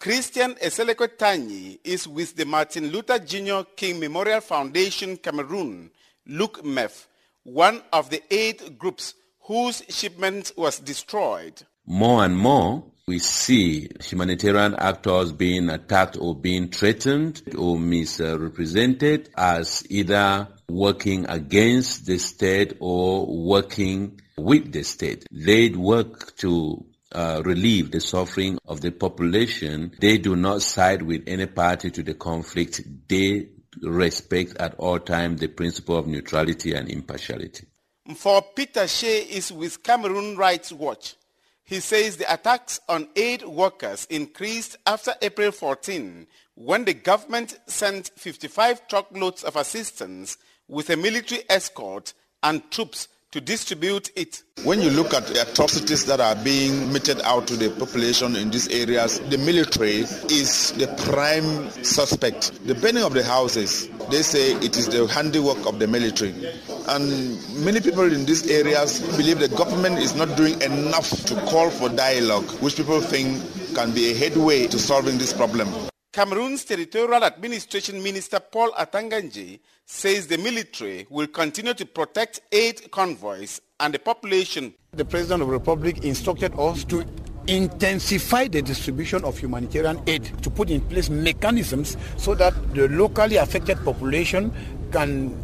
[0.00, 3.60] Christian Eseleko Tanyi is with the Martin Luther Jr.
[3.76, 5.92] King Memorial Foundation Cameroon,
[6.28, 7.06] LUCMEF,
[7.44, 11.62] one of the eight groups whose shipment was destroyed.
[11.86, 19.84] More and more, we see humanitarian actors being attacked or being threatened or misrepresented as
[19.88, 25.26] either working against the state or working with the state.
[25.30, 29.92] They work to uh, relieve the suffering of the population.
[30.00, 32.82] They do not side with any party to the conflict.
[33.08, 33.48] They
[33.82, 37.66] respect at all times the principle of neutrality and impartiality.
[38.16, 41.16] For Peter Shea is with Cameroon Rights Watch.
[41.64, 48.10] He says the attacks on aid workers increased after April 14 when the government sent
[48.16, 50.38] 55 truckloads of assistance
[50.68, 52.12] with a military escort
[52.42, 54.42] and troops to distribute it.
[54.64, 58.50] When you look at the atrocities that are being meted out to the population in
[58.50, 60.00] these areas, the military
[60.30, 62.66] is the prime suspect.
[62.66, 66.34] The burning of the houses, they say it is the handiwork of the military.
[66.88, 71.68] And many people in these areas believe the government is not doing enough to call
[71.68, 73.42] for dialogue, which people think
[73.74, 75.68] can be a headway to solving this problem.
[76.14, 82.90] Cameroon's Territorial Administration Minister Paul Atanga Nji says the military will continue to protect aid
[82.90, 84.74] convoys and the population.
[84.92, 87.04] The President of the Republic instructed us to
[87.46, 93.36] intensify the distribution of humanitarian aid to put in place mechanisms so that the locally
[93.36, 94.52] affected population
[94.92, 95.34] can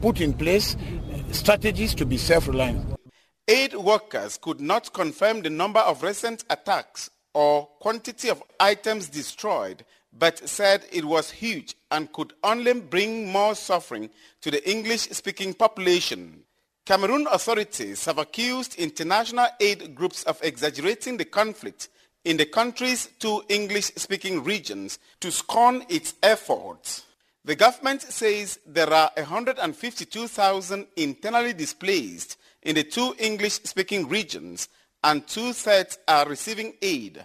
[0.00, 2.98] put in place uh, strategies to be self-reliant.
[3.46, 9.84] Aid workers could not confirm the number of recent attacks or quantity of items destroyed,
[10.18, 14.10] but said it was huge and could only bring more suffering
[14.40, 16.42] to the English-speaking population.
[16.84, 21.88] Cameroon authorities have accused international aid groups of exaggerating the conflict
[22.24, 27.04] in the country's two English-speaking regions to scorn its efforts.
[27.44, 34.68] The government says there are 152,000 internally displaced in the two English-speaking regions
[35.04, 37.24] and two-thirds are receiving aid.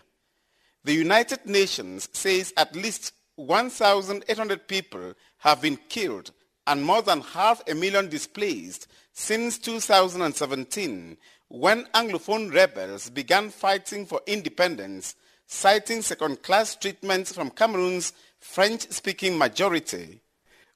[0.83, 6.31] The United Nations says at least 1,800 people have been killed
[6.67, 11.17] and more than half a million displaced since 2017
[11.49, 15.15] when Anglophone rebels began fighting for independence,
[15.45, 20.21] citing second-class treatment from Cameroon's French-speaking majority.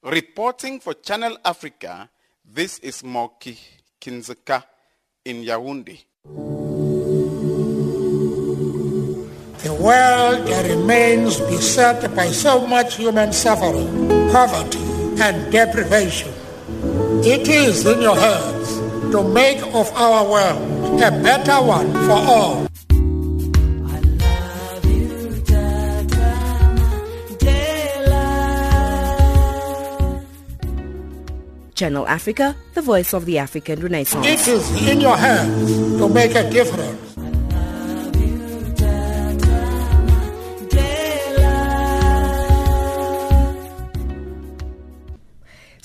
[0.03, 2.09] Reporting for Channel Africa,
[2.43, 3.57] this is Moki
[3.99, 4.63] Kindzeka
[5.23, 6.03] in Yaoundé.
[9.85, 14.81] World that remains beset by so much human suffering, poverty,
[15.21, 16.33] and deprivation.
[17.21, 18.81] It is in your hands
[19.13, 22.67] to make of our world a better one for all.
[31.75, 34.25] Channel Africa, the voice of the African Renaissance.
[34.25, 35.69] It is in your hands
[35.99, 37.04] to make a difference.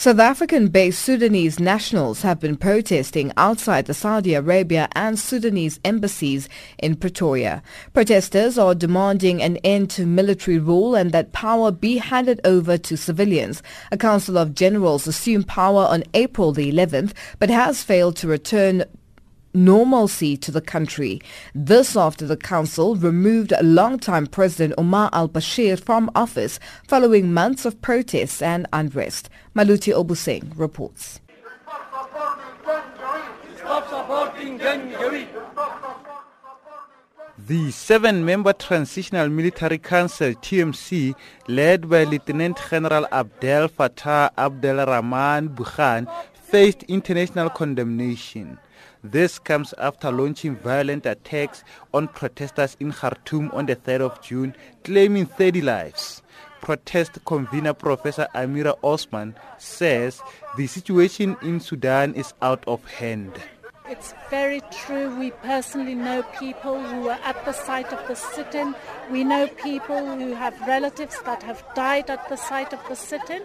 [0.00, 6.48] South African-based Sudanese nationals have been protesting outside the Saudi Arabia and Sudanese embassies
[6.78, 7.62] in Pretoria.
[7.92, 12.96] Protesters are demanding an end to military rule and that power be handed over to
[12.96, 13.62] civilians.
[13.92, 18.84] A council of generals assumed power on April the 11th but has failed to return
[19.54, 21.20] normalcy to the country.
[21.54, 28.42] This after the council removed longtime President Omar al-Bashir from office following months of protests
[28.42, 29.28] and unrest.
[29.54, 31.20] Maluti Obuseng reports.
[37.48, 41.14] The seven-member Transitional Military Council TMC,
[41.48, 48.58] led by Lieutenant General Abdel Fattah Abdel Rahman Burhan, faced international condemnation.
[49.02, 54.54] This comes after launching violent attacks on protesters in Khartoum on the 3rd of June,
[54.84, 56.22] claiming 30 lives.
[56.60, 60.20] Protest convener Professor Amira Osman says
[60.58, 63.40] the situation in Sudan is out of hand.
[63.88, 65.18] It's very true.
[65.18, 68.76] We personally know people who were at the site of the sit-in.
[69.10, 73.42] We know people who have relatives that have died at the site of the sit-in.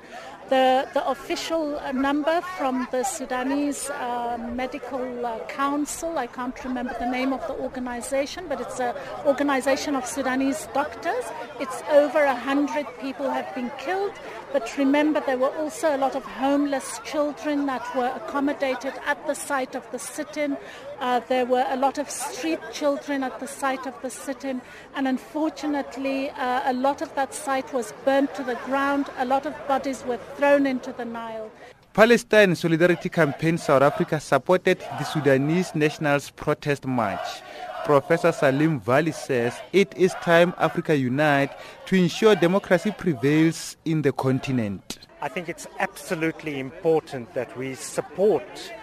[0.50, 7.10] The, the official number from the Sudanese uh, Medical uh, Council, I can't remember the
[7.10, 8.93] name of the organization, but it's an
[9.26, 11.26] organization of Sudanese doctors.
[11.60, 14.14] It's over a hundred people have been killed.
[14.56, 19.36] But remember, there were also a lot of homeless children that were accommodated at the
[19.36, 20.56] site of the sit-in.
[21.01, 24.62] Uh, there were a lot of street children at the site of the sit-in,
[24.95, 29.10] and unfortunately, uh, a lot of that site was burnt to the ground.
[29.18, 31.51] A lot of bodies were thrown into the Nile.
[31.91, 37.41] Palestine Solidarity Campaign South Africa supported the Sudanese Nationals protest march.
[37.86, 41.52] Professor Salim Vali says it is time Africa unite
[41.86, 44.98] to ensure democracy prevails in the continent.
[45.22, 48.74] I think it's absolutely important that we support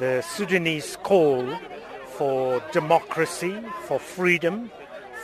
[0.00, 1.46] the Sudanese call
[2.06, 3.54] for democracy,
[3.84, 4.70] for freedom,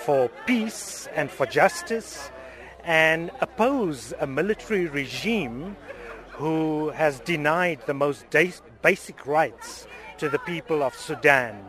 [0.04, 2.30] for peace and for justice,
[2.84, 5.74] and oppose a military regime
[6.32, 8.26] who has denied the most
[8.82, 9.86] basic rights
[10.18, 11.64] to the people of Sudan.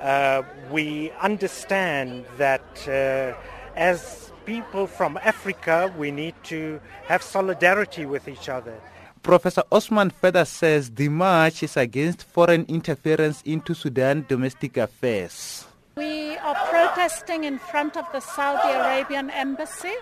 [0.00, 3.36] Uh, we understand that uh,
[3.76, 8.74] as people from Africa, we need to have solidarity with each other.
[9.22, 15.66] Professor Osman Feda says the march is against foreign interference into Sudan domestic affairs.
[15.96, 19.94] We are protesting in front of the Saudi Arabian embassy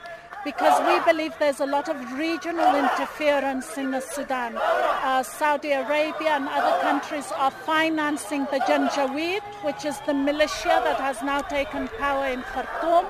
[0.44, 4.56] because we believe there's a lot of regional interference in the Sudan.
[4.56, 11.00] Uh, Saudi Arabia and other countries are financing the Janjaweed, which is the militia that
[11.00, 13.06] has now taken power in Khartoum.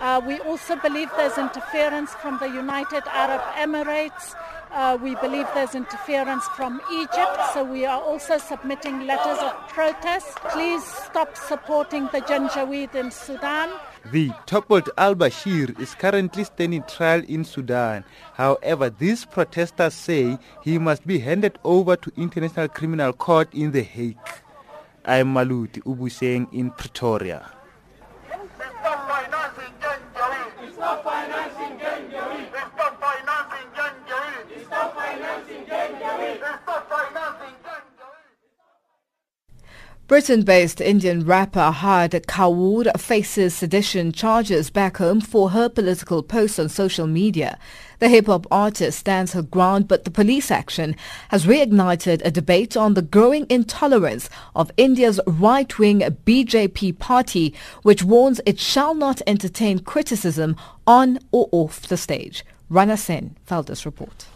[0.00, 4.34] Uh, we also believe there's interference from the United Arab Emirates.
[4.72, 10.34] Uh, we believe there's interference from Egypt, so we are also submitting letters of protest.
[10.50, 13.70] Please stop supporting the Janjaweed in Sudan.
[14.12, 18.04] The toppled al-Bashir is currently standing trial in Sudan.
[18.34, 23.82] However, these protesters say he must be handed over to International Criminal Court in The
[23.82, 24.18] Hague.
[25.06, 27.50] I'm Maluti Ubuseng in Pretoria.
[40.06, 46.68] Britain-based Indian rapper Hard Kaur faces sedition charges back home for her political posts on
[46.68, 47.58] social media.
[48.00, 50.94] The hip-hop artist stands her ground, but the police action
[51.30, 58.42] has reignited a debate on the growing intolerance of India's right-wing BJP party, which warns
[58.44, 60.54] it shall not entertain criticism
[60.86, 62.44] on or off the stage.
[62.68, 64.26] Rana Sen filed this report.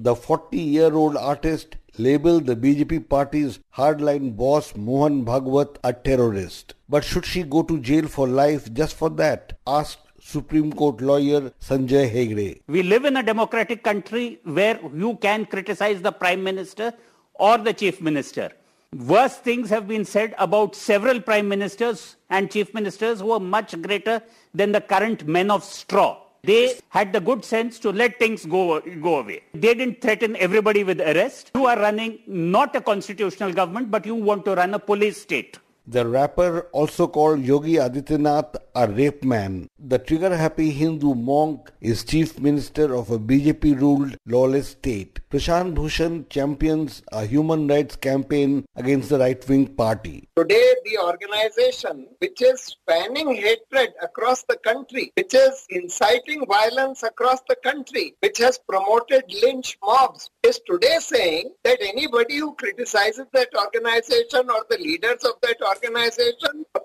[0.00, 6.74] The 40-year-old artist labeled the BJP party's hardline boss Mohan Bhagwat a terrorist.
[6.88, 9.58] But should she go to jail for life just for that?
[9.66, 12.60] asked Supreme Court lawyer Sanjay Hegde.
[12.68, 16.94] We live in a democratic country where you can criticize the Prime Minister
[17.34, 18.52] or the Chief Minister.
[18.94, 23.82] Worse things have been said about several Prime Ministers and Chief Ministers who are much
[23.82, 24.22] greater
[24.54, 26.22] than the current men of straw.
[26.44, 29.42] They had the good sense to let things go, go away.
[29.54, 31.50] They didn't threaten everybody with arrest.
[31.54, 35.58] You are running not a constitutional government, but you want to run a police state.
[35.90, 39.70] The rapper also called Yogi Adityanath a rape man.
[39.78, 45.18] The trigger-happy Hindu monk is chief minister of a BJP-ruled lawless state.
[45.30, 50.28] Prashant Bhushan champions a human rights campaign against the right-wing party.
[50.36, 57.40] Today, the organization which is spanning hatred across the country, which is inciting violence across
[57.48, 63.48] the country, which has promoted lynch mobs, is today saying that anybody who criticizes that
[63.56, 65.77] organization or the leaders of that organization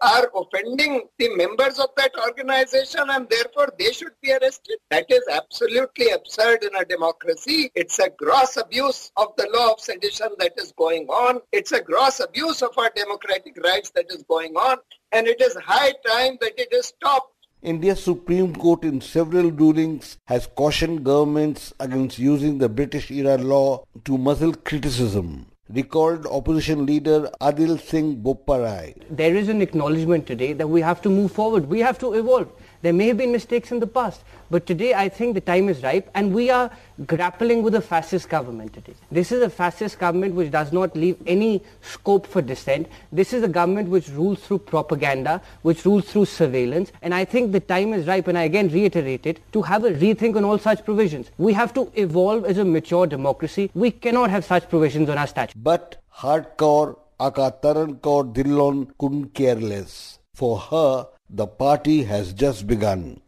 [0.01, 4.77] are offending the members of that organization and therefore they should be arrested.
[4.91, 7.71] That is absolutely absurd in a democracy.
[7.75, 11.39] It's a gross abuse of the law of sedition that is going on.
[11.51, 14.77] It's a gross abuse of our democratic rights that is going on.
[15.11, 17.29] And it is high time that it is stopped.
[17.61, 23.85] India's Supreme Court in several rulings has cautioned governments against using the British era law
[24.03, 28.93] to muzzle criticism recalled opposition leader Adil Singh Bopparai.
[29.09, 31.67] There is an acknowledgement today that we have to move forward.
[31.67, 32.51] We have to evolve.
[32.84, 35.81] There may have been mistakes in the past, but today I think the time is
[35.81, 36.69] ripe and we are
[37.05, 38.93] grappling with a fascist government today.
[39.09, 42.89] This is a fascist government which does not leave any scope for dissent.
[43.09, 46.91] This is a government which rules through propaganda, which rules through surveillance.
[47.01, 49.91] And I think the time is ripe, and I again reiterate it, to have a
[49.91, 51.31] rethink on all such provisions.
[51.38, 53.71] We have to evolve as a mature democracy.
[53.73, 55.63] We cannot have such provisions on our statute.
[55.63, 60.19] But Hard Kaur Aka Taran Kaur Dhillon couldn't care less.
[60.34, 63.19] For her, the party has just begun.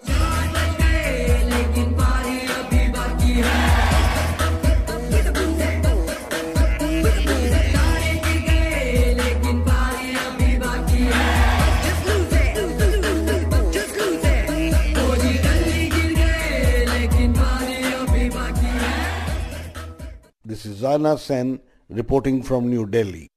[20.48, 23.35] This is Rana Sen reporting from New Delhi.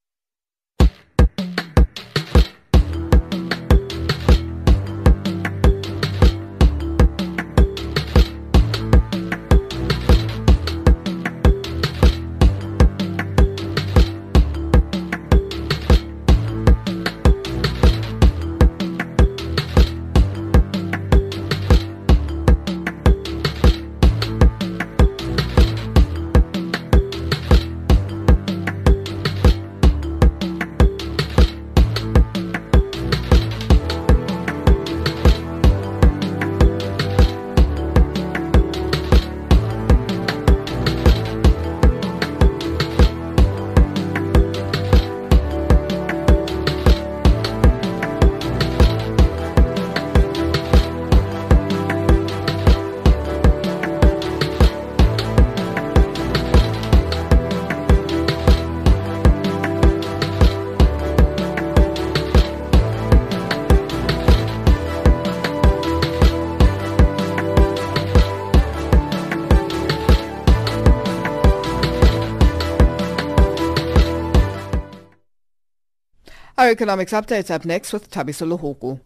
[76.68, 79.00] Our economics updates up next with Tabiso Lohoku.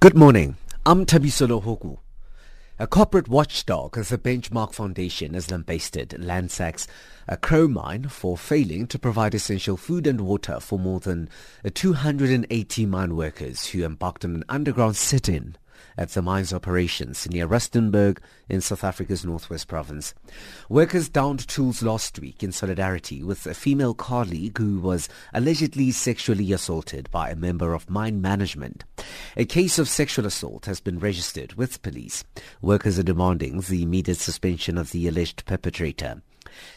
[0.00, 0.56] Good morning.
[0.84, 1.98] I'm Tabiso Lohoku.
[2.80, 6.86] A corporate watchdog, as the Bench Marks Foundation, has lambasted Lanxess'
[7.26, 11.28] a crow mine for failing to provide essential food and water for more than
[11.74, 15.56] 280 mine workers who embarked on an underground sit-in
[15.98, 18.18] at the mine's operations near Rustenburg
[18.48, 20.14] in South Africa's northwest province.
[20.68, 26.52] Workers downed tools last week in solidarity with a female colleague who was allegedly sexually
[26.52, 28.84] assaulted by a member of mine management.
[29.36, 32.22] A case of sexual assault has been registered with police.
[32.62, 36.22] Workers are demanding the immediate suspension of the alleged perpetrator.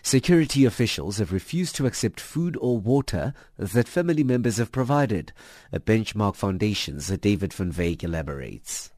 [0.01, 5.31] Security officials have refused to accept food or water that family members have provided.
[5.71, 8.91] A Bench Marks Foundation's David van Wyk elaborates.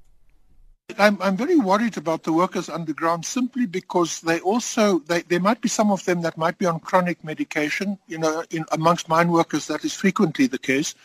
[0.99, 5.61] I'm, I'm very worried about the workers underground simply because they also, they, there might
[5.61, 7.97] be some of them that might be on chronic medication.
[8.07, 10.95] You know, in, amongst mine workers, that is frequently the case,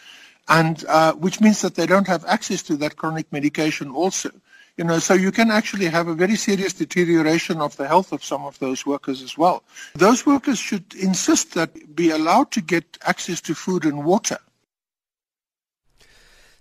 [0.48, 4.30] and uh, which means that they don't have access to that chronic medication also.
[4.76, 8.22] You know, so you can actually have a very serious deterioration of the health of
[8.22, 9.64] some of those workers as well.
[9.94, 14.38] Those workers should insist that be allowed to get access to food and water.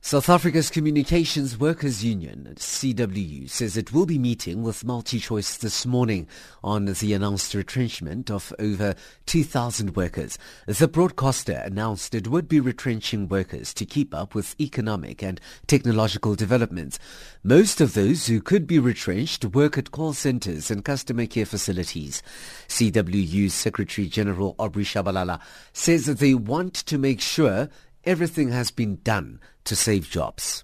[0.08, 6.30] South Africa's Communications Workers Union, CWU, says it will be meeting with MultiChoice this morning
[6.64, 8.95] on the announced retrenchment of over
[9.26, 10.38] 2,000 workers.
[10.66, 16.36] The broadcaster announced it would be retrenching workers to keep up with economic and technological
[16.36, 16.99] developments.
[17.43, 22.24] Most of those who could be retrenched work at call centers and customer care facilities.
[22.70, 25.41] CWU Secretary General Aubrey Shabalala
[25.74, 27.68] says that they want to make sure
[28.05, 29.38] everything has been done
[29.68, 30.63] to save jobs.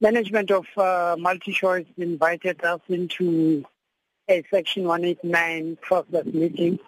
[0.00, 3.64] Management of uh, MultiChoice invited us into
[4.28, 6.78] a Section 189 process meeting,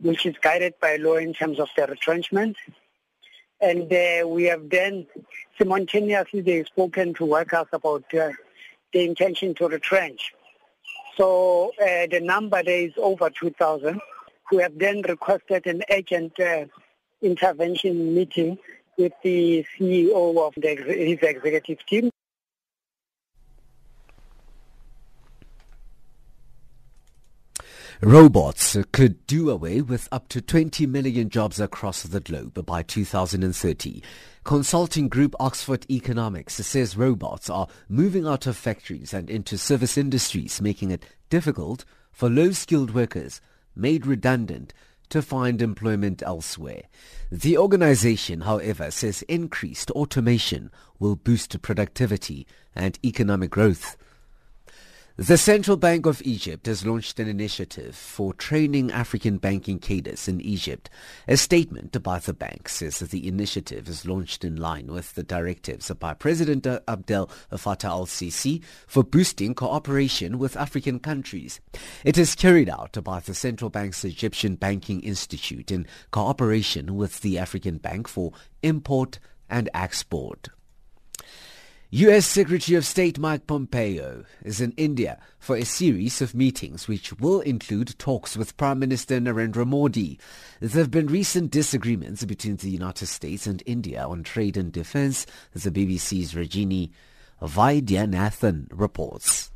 [0.00, 2.56] which is guided by law in terms of the retrenchment.
[3.60, 5.06] And uh, we have then
[5.58, 8.30] simultaneously they've spoken to workers about uh,
[8.92, 10.34] the intention to retrench.
[11.16, 14.00] So uh, the number there is over 2,000.
[14.50, 16.66] We have then requested an urgent uh,
[17.22, 18.58] intervention meeting
[18.98, 22.10] with the CEO of the, his executive team.
[28.04, 34.02] Robots could do away with up to 20 million jobs across the globe by 2030.
[34.42, 40.60] Consulting group Oxford Economics says robots are moving out of factories and into service industries,
[40.60, 43.40] making it difficult for low-skilled workers
[43.76, 44.74] made redundant
[45.08, 46.82] to find employment elsewhere.
[47.30, 53.96] The organization, however, says increased automation will boost productivity and economic growth.
[55.18, 60.40] The Central Bank of Egypt has launched an initiative for training African banking cadres in
[60.40, 60.88] Egypt.
[61.28, 65.22] A statement by the bank says that the initiative is launched in line with the
[65.22, 71.60] directives by President Abdel Fattah al-Sisi for boosting cooperation with African countries.
[72.06, 77.36] It is carried out by the Central Bank's Egyptian Banking Institute in cooperation with the
[77.38, 78.32] African Bank for
[78.62, 79.18] Import
[79.50, 80.48] and Export.
[81.94, 82.24] U.S.
[82.24, 87.42] Secretary of State Mike Pompeo is in India for a series of meetings which will
[87.42, 90.18] include talks with Prime Minister Narendra Modi.
[90.60, 95.26] There have been recent disagreements between the United States and India on trade and defense,
[95.52, 96.92] the BBC's Rajini
[97.42, 99.50] Vaidyanathan reports.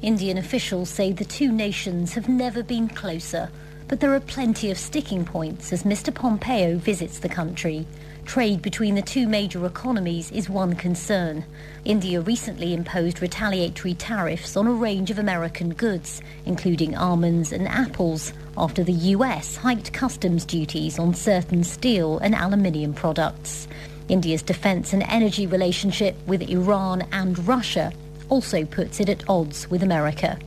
[0.00, 3.50] Indian officials say the two nations have never been closer,
[3.88, 6.14] but there are plenty of sticking points as Mr.
[6.14, 7.86] Pompeo visits the country.
[8.24, 11.44] Trade between the two major economies is one concern.
[11.84, 18.32] India recently imposed retaliatory tariffs on a range of American goods, including almonds and apples,
[18.56, 23.68] after the US hiked customs duties on certain steel and aluminium products.
[24.08, 27.92] India's defense and energy relationship with Iran and Russia
[28.28, 30.38] also puts it at odds with America.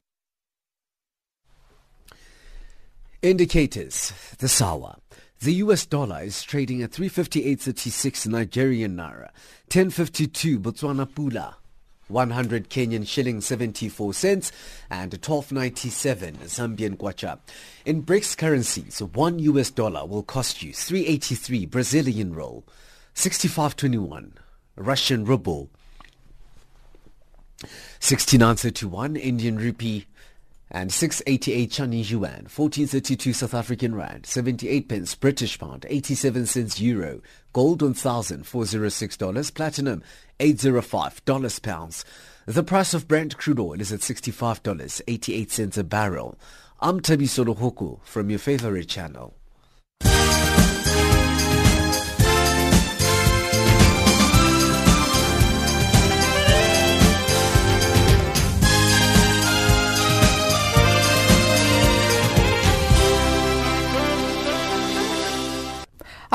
[3.21, 4.97] Indicators, the SAWA.
[5.41, 9.29] The US dollar is trading at 358.36 Nigerian naira,
[9.67, 11.55] 1052 Botswana pula,
[12.07, 14.51] 100 Kenyan shilling 74 cents
[14.89, 17.39] and 1297 Zambian kwacha.
[17.85, 22.63] In BRICS currencies, 1 US dollar will cost you 383 Brazilian roll,
[23.13, 24.33] 6521
[24.77, 25.69] Russian ruble,
[27.99, 30.05] 6931 Indian rupee,
[30.71, 37.21] and 688 Chinese yuan, 1432 South African rand, 78 pence British pound, 87 cents euro,
[37.53, 40.03] gold $1,406, platinum
[40.39, 42.05] $805 pounds.
[42.45, 46.37] The price of Brent crude oil is at $65.88 a barrel.
[46.79, 49.35] I'm Tabi Hoku from your favorite channel.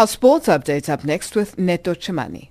[0.00, 2.48] Our sports updates up next with Neto Chimani.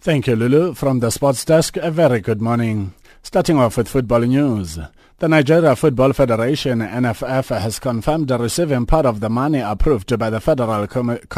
[0.00, 0.74] Thank you, Lulu.
[0.74, 2.94] From the sports desk, a very good morning.
[3.22, 4.76] Starting off with football news.
[5.22, 10.40] The Nigeria Football Federation, NFF, has confirmed receiving part of the money approved by the
[10.40, 10.84] federal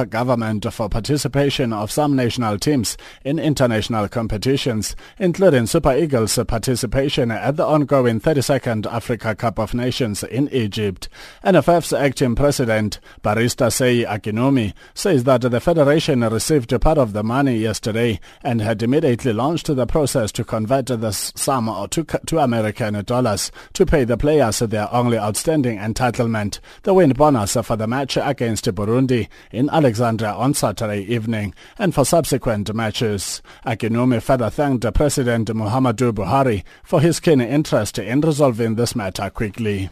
[0.06, 7.58] government for participation of some national teams in international competitions, including Super Eagles' participation at
[7.58, 11.10] the ongoing 32nd Africa Cup of Nations in Egypt.
[11.44, 17.58] NFF's acting president, Barista Seyi Akinwunmi, says that the federation received part of the money
[17.58, 23.52] yesterday and had immediately launched the process to convert the sum to, to American dollars
[23.74, 28.64] to pay the players their only outstanding entitlement, the win bonus for the match against
[28.66, 33.42] Burundi in Alexandria on Saturday evening and for subsequent matches.
[33.66, 39.90] Akinwumi further thanked President Muhammadu Buhari for his keen interest in resolving this matter quickly.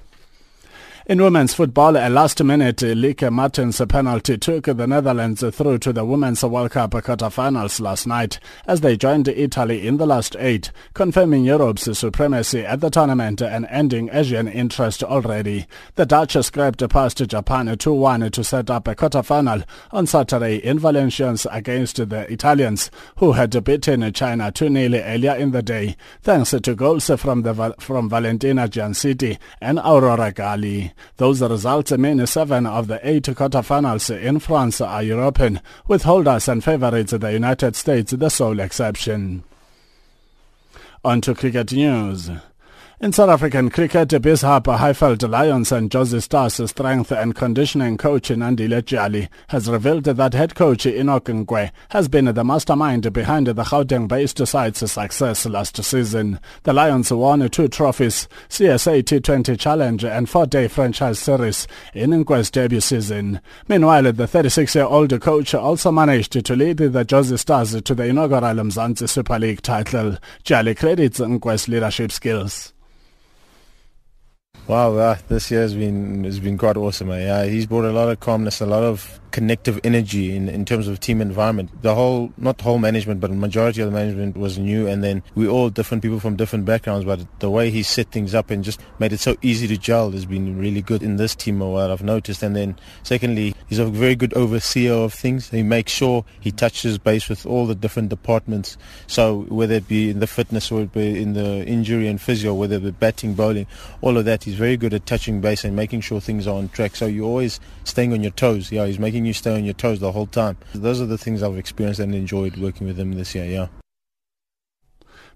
[1.05, 6.44] In women's football, a last-minute Lieke Martens penalty took the Netherlands through to the Women's
[6.44, 8.38] World Cup quarter-finals last night
[8.68, 13.66] as they joined Italy in the last eight, confirming Europe's supremacy at the tournament and
[13.68, 15.66] ending Asian interest already.
[15.96, 21.48] The Dutch scraped past Japan 2-1 to set up a quarter-final on Saturday in Valenciennes
[21.50, 27.11] against the Italians, who had beaten China 2-0 earlier in the day, thanks to goals
[27.16, 30.91] from, the, from Valentina Giacinti and Aurora Galli.
[31.16, 36.62] Those results mean seven of the eight quarterfinals in France are European, with holders and
[36.62, 39.45] favorites the United States the sole exception.
[41.05, 42.30] On to cricket news.
[43.03, 48.80] In South African cricket, Bizhub Highveld Lions and Jozi Stars strength and conditioning coach Nandile
[48.80, 54.46] Jali has revealed that head coach Enoch Nkwe has been the mastermind behind the Gauteng-based
[54.46, 56.38] side's success last season.
[56.62, 62.80] The Lions won two trophies, CSA T20 Challenge and four-day franchise series in Nkwe's debut
[62.80, 63.40] season.
[63.66, 69.09] Meanwhile, the 36-year-old coach also managed to lead the Jozi Stars to the inaugural Mzansi
[69.09, 70.18] Super League title.
[70.44, 72.71] Jali credits Nkwe's leadership skills.
[74.68, 77.10] Wow, uh, this year has been has been quite awesome.
[77.10, 77.24] Eh?
[77.24, 80.87] Yeah, he's brought a lot of calmness, a lot of connective energy in, in terms
[80.87, 81.70] of team environment.
[81.83, 85.49] The whole, not whole management, but majority of the management was new, and then we
[85.49, 87.05] all different people from different backgrounds.
[87.05, 90.12] But the way he set things up and just made it so easy to gel
[90.12, 91.59] has been really good in this team.
[91.59, 95.51] What I've noticed, and then secondly, he's a very good overseer of things.
[95.51, 98.76] He makes sure he touches base with all the different departments.
[99.07, 102.55] So whether it be in the fitness or it be in the injury and physio,
[102.55, 103.66] whether it be batting, bowling,
[104.01, 106.68] all of that, he's very good at touching base and making sure things are on
[106.68, 106.97] track.
[106.97, 108.70] So you're always staying on your toes.
[108.70, 110.56] Yeah, he's making you stay on your toes the whole time.
[110.74, 113.68] Those are the things I've experienced and enjoyed working with them this year, yeah.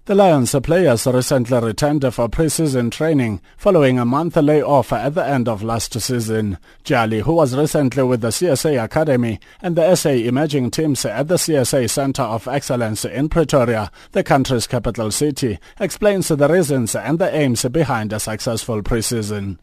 [0.07, 5.49] The Lions players recently returned for pre-season training following a month layoff at the end
[5.49, 6.59] of last season.
[6.85, 11.35] Jali, who was recently with the CSA Academy and the SA Emerging Teams at the
[11.35, 17.35] CSA Center of Excellence in Pretoria, the country's capital city, explains the reasons and the
[17.35, 19.59] aims behind a successful pre-season.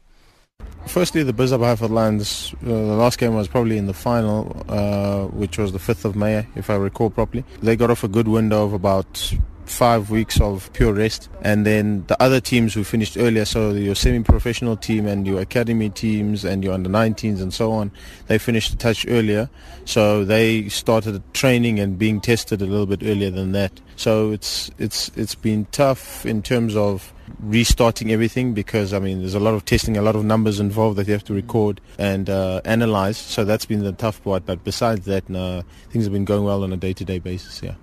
[0.86, 5.58] Firstly, the Highveld Lions, uh, the last game was probably in the final, uh, which
[5.58, 7.44] was the 5th of May, if I recall properly.
[7.62, 9.34] They got off a good window of about
[9.64, 11.28] five weeks of pure rest.
[11.42, 15.90] And then the other teams who finished earlier, so your semi-professional team and your academy
[15.90, 17.90] teams and your under-19s and so on,
[18.26, 19.48] they finished a touch earlier.
[19.86, 23.80] So they started training and being tested a little bit earlier than that.
[23.96, 29.34] So it's it's it's been tough in terms of restarting everything because I mean there's
[29.34, 32.28] a lot of testing, a lot of numbers involved that you have to record and
[32.28, 33.16] uh, analyze.
[33.16, 34.46] So that's been the tough part.
[34.46, 37.62] But besides that, no, things have been going well on a day-to-day basis.
[37.62, 37.74] Yeah.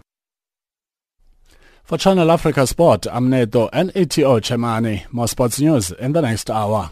[1.83, 5.11] For Channel Africa Sport, I'm Neto and ETO Chemani.
[5.11, 6.91] More sports news in the next hour.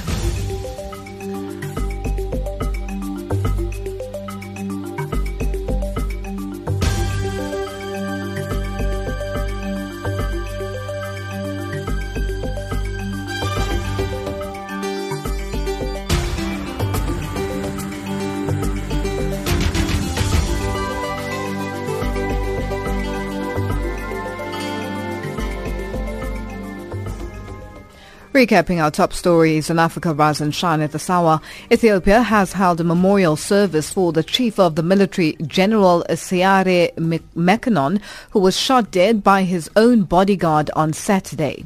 [28.33, 32.79] Recapping our top stories in Africa Rise and Shine at this hour, Ethiopia has held
[32.79, 38.89] a memorial service for the chief of the military, General Seare Mekonnen, who was shot
[38.89, 41.65] dead by his own bodyguard on Saturday.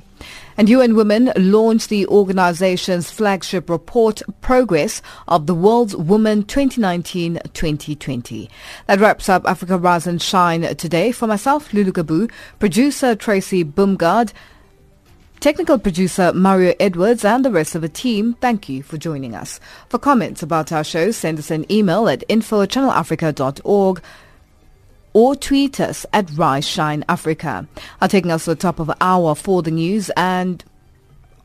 [0.58, 8.50] And UN Women launched the organization's flagship report, Progress of the World's Women 2019-2020.
[8.88, 11.12] That wraps up Africa Rise and Shine today.
[11.12, 14.34] For myself, Lulu Gabu, producer Tracy Bumgard,
[15.46, 19.60] Technical producer Mario Edwards and the rest of the team, thank you for joining us.
[19.90, 24.02] For comments about our show, send us an email at info at channelafrica.org
[25.14, 27.68] or tweet us at Rise Shine Africa.
[28.02, 30.66] Are taking us to the top of the hour for the news and